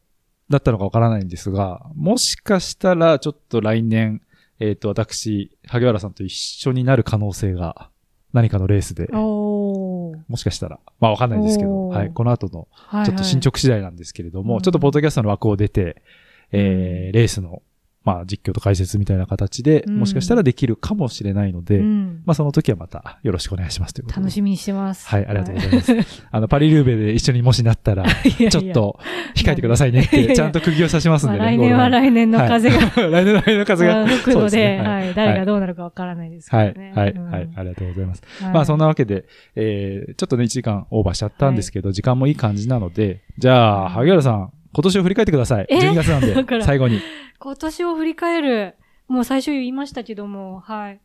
[0.51, 4.21] だったのかわからないんですが、もしかしたらちょっと来年、
[4.61, 7.91] えっ、と、私、萩原さんと一緒になる可能性が、
[8.35, 9.09] 何かのレースで。
[9.13, 13.07] もしかしたら、まあわかんないですけど、はい、この後の、はいはい。
[13.07, 14.61] ちょっと進捗次第なんですけれども、うん。
[14.61, 16.03] ちょっとポッドキャストの枠を出て、
[16.51, 17.63] えーレースの、
[18.05, 19.99] まあ実況と解説みたいな形で、うん。
[20.01, 22.23] もしかしたらできるかもしれないので、うん。
[22.27, 24.23] まあその時はまたよろしくお願いしますということで。
[24.23, 25.09] 楽しみにしてます。
[25.09, 26.27] はい、ありがとうございます。
[26.31, 28.99] あの、パリルーベで一緒にもしなったら、 ちょっと
[29.35, 31.39] 控えてくださいねって、やちゃんと釘を刺しますんでね。
[31.39, 33.11] まあ来年は 来年の風が、はい。
[33.11, 34.07] 来年の来年の風が。
[34.07, 36.93] 吹くので、はい、誰がどうなるかわからないですけはい、どね。
[36.95, 37.31] はい、うん。
[37.31, 38.23] はい、ありがとうございます。
[38.43, 38.53] はい。
[38.53, 39.25] まあそんなわけで、
[39.57, 45.67] えー、ちょっとね、1時間オーバーしちゃったんですけど、時間もいい感じなので、じゃあ、萩原さん、今年を振り返ってください。
[45.69, 46.35] え？12月なんで、
[46.65, 47.01] 最後に。
[47.39, 48.75] 今年を振り返る、
[49.07, 51.01] もう最初言いましたけども、はい。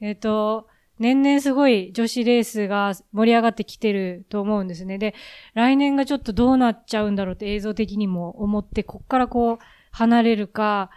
[0.00, 0.68] えっ、と、
[0.98, 4.98] 年々すごい女子レースが盛り上がってきてると思うんですね。
[4.98, 5.14] で、
[5.54, 9.58] 来年がちょっとどうなっちゃうんだろうって映像的にも思って、こっからこう、
[9.92, 10.90] 離れるか、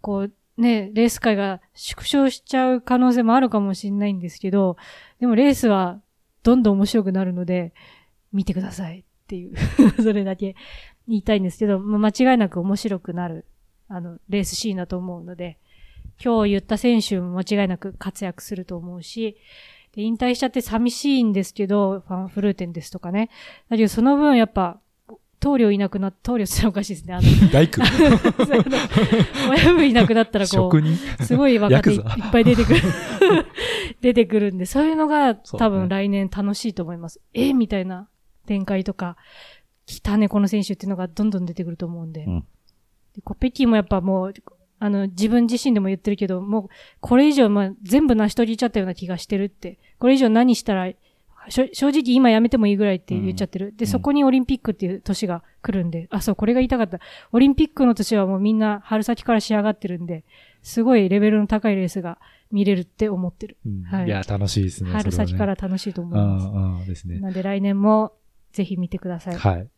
[0.00, 4.76] こう、ね、レース界が縮小しちゃう可能性もあるかもしれないんですけど、
[5.20, 6.00] でもレースは
[6.42, 7.74] どんどん面白くなるので、
[8.32, 9.54] 見てくださいっていう、
[10.02, 10.56] それだけ
[11.08, 13.46] 言いたいんですけど、まあ間違いなく面白くなる、
[13.88, 15.58] あの、レースシーンだと思うので、
[16.22, 19.36] 今日言った選手も間違いなく活躍すると思うし、
[19.94, 23.30] で引退しちゃって寂しいんですけど、ファンフルーテンですとかね。
[23.70, 24.80] だけどその分やっぱ、
[25.40, 27.14] 棟梁いなくなっ、棟梁っておかしいですね。
[27.14, 27.80] あの、大工。
[29.50, 30.70] 親分いなくなったらこ。
[30.72, 32.02] う、すごい若手いいっ
[32.32, 32.80] ぱい出てくる。
[34.00, 37.20] 出てくるんで、そういうのがそうね多分来年楽しいと思います。
[37.34, 37.52] え？
[37.52, 38.08] みたいな
[38.46, 39.16] 展開とか、
[39.88, 42.24] 来たね、この選手っていうのがどんどん出てくると思うんで。
[42.24, 42.44] うん
[43.14, 44.34] でコペキもやっぱもう、
[44.78, 46.68] あの、自分自身でも言ってるけど、もう、
[47.00, 49.78] これ以上、まあ、全部成し遂げちゃったような気がしてるって。
[49.98, 50.92] これ以上何したら、
[51.48, 53.74] 正直今やめてもいいぐらいって言っちゃってる。
[53.76, 57.00] で、そこにオリンピックっていう年が来るんで、あ、そう、これが言いたかった。
[57.32, 60.24] オリンピックの年はもうみんな春先から仕上がってるんで、
[60.62, 62.18] すごいレベルの高いレースが
[62.52, 63.56] 見れるって思ってる。
[63.66, 64.90] うんはいいや、楽しいですね。
[64.90, 66.46] 春先から楽しいと思ういます。
[66.46, 67.18] ん、うんですね。
[67.18, 68.12] なんで来年も
[68.52, 69.36] ぜひ見てください。
[69.36, 69.68] はい。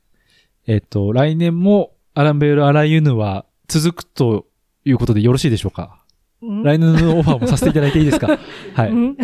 [0.66, 4.47] えっと、来年もアランベール・アラユヌは続くと
[4.85, 6.05] いうことでよろしいでしょうか
[6.43, 8.39] うん来年のオファーもさせていただいていいですか
[8.74, 8.91] はい。
[8.91, 9.16] うん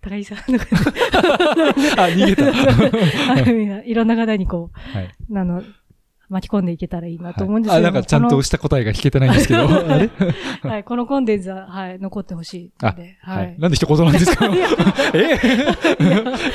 [0.00, 3.82] 高木さんのあ、逃げた。
[3.82, 5.14] いろんな方にこはい。
[5.28, 5.62] う、あの、
[6.28, 9.66] 巻き込んでいけたらいいなと思うんですけど、あ、なんかちゃんとした答えが聞けてないんですけど。
[10.68, 13.60] はい、このコンテンツは、はい、残ってほしいので、ははいい。。
[13.60, 14.46] なんで一言なんですか？
[15.14, 15.38] え？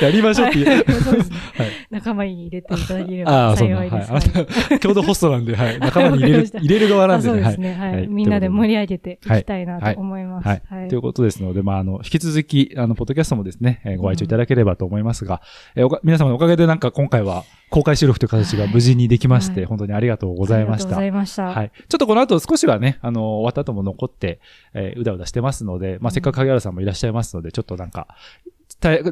[0.04, 0.68] やりましょうっていう。
[0.68, 4.12] はいそうですねはい仲間に入れていただけれあば幸いです。
[4.12, 4.22] はい。
[4.22, 5.78] あなた、共同ホストなんで、はい。
[5.78, 7.34] 仲間に入れる入れる側なんでね。
[7.34, 7.74] そうですね。
[7.74, 8.06] ははいい。
[8.08, 10.48] みんなで盛り上げていきたいなと思います。
[10.48, 10.62] はい。
[10.68, 15.40] はいということですので、まあ、あの、引き続き、あの、ポッドキャストもですね、えーご愛聴いただければと思いますが、
[15.76, 21.06] えーおか皆様のおかげでなんか今回は公開収録という形が無事にできまして、はい本当にありがとうございましたありがとうござ。
[21.06, 21.44] いました。
[21.44, 21.72] はい。
[21.88, 24.40] ちょっとこの後少しはね、あの、終わった後も残って、
[24.74, 28.08] えーうだうだしてますので、まあ、せっかく影原さんもいらっしゃいますので、ちょっとなんか、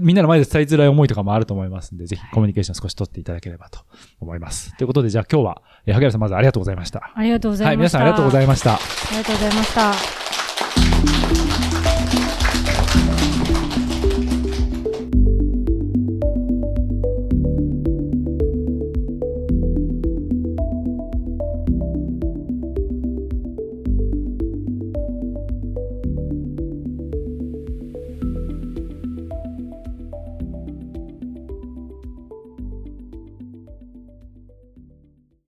[0.00, 3.80] みんなの前で伝えづらい思いとかもあると思いますので、ぜひコミュニケーション少し取っていただければと
[4.20, 4.76] 思います。
[4.76, 7.10] ということで、じゃあ今日は、えー、萩原さんまずありがとうございました。
[7.14, 7.68] ありがとうございました。
[7.68, 8.74] はい、皆さんありがとうございました。
[8.74, 8.78] あ
[9.10, 10.21] りがとうございました。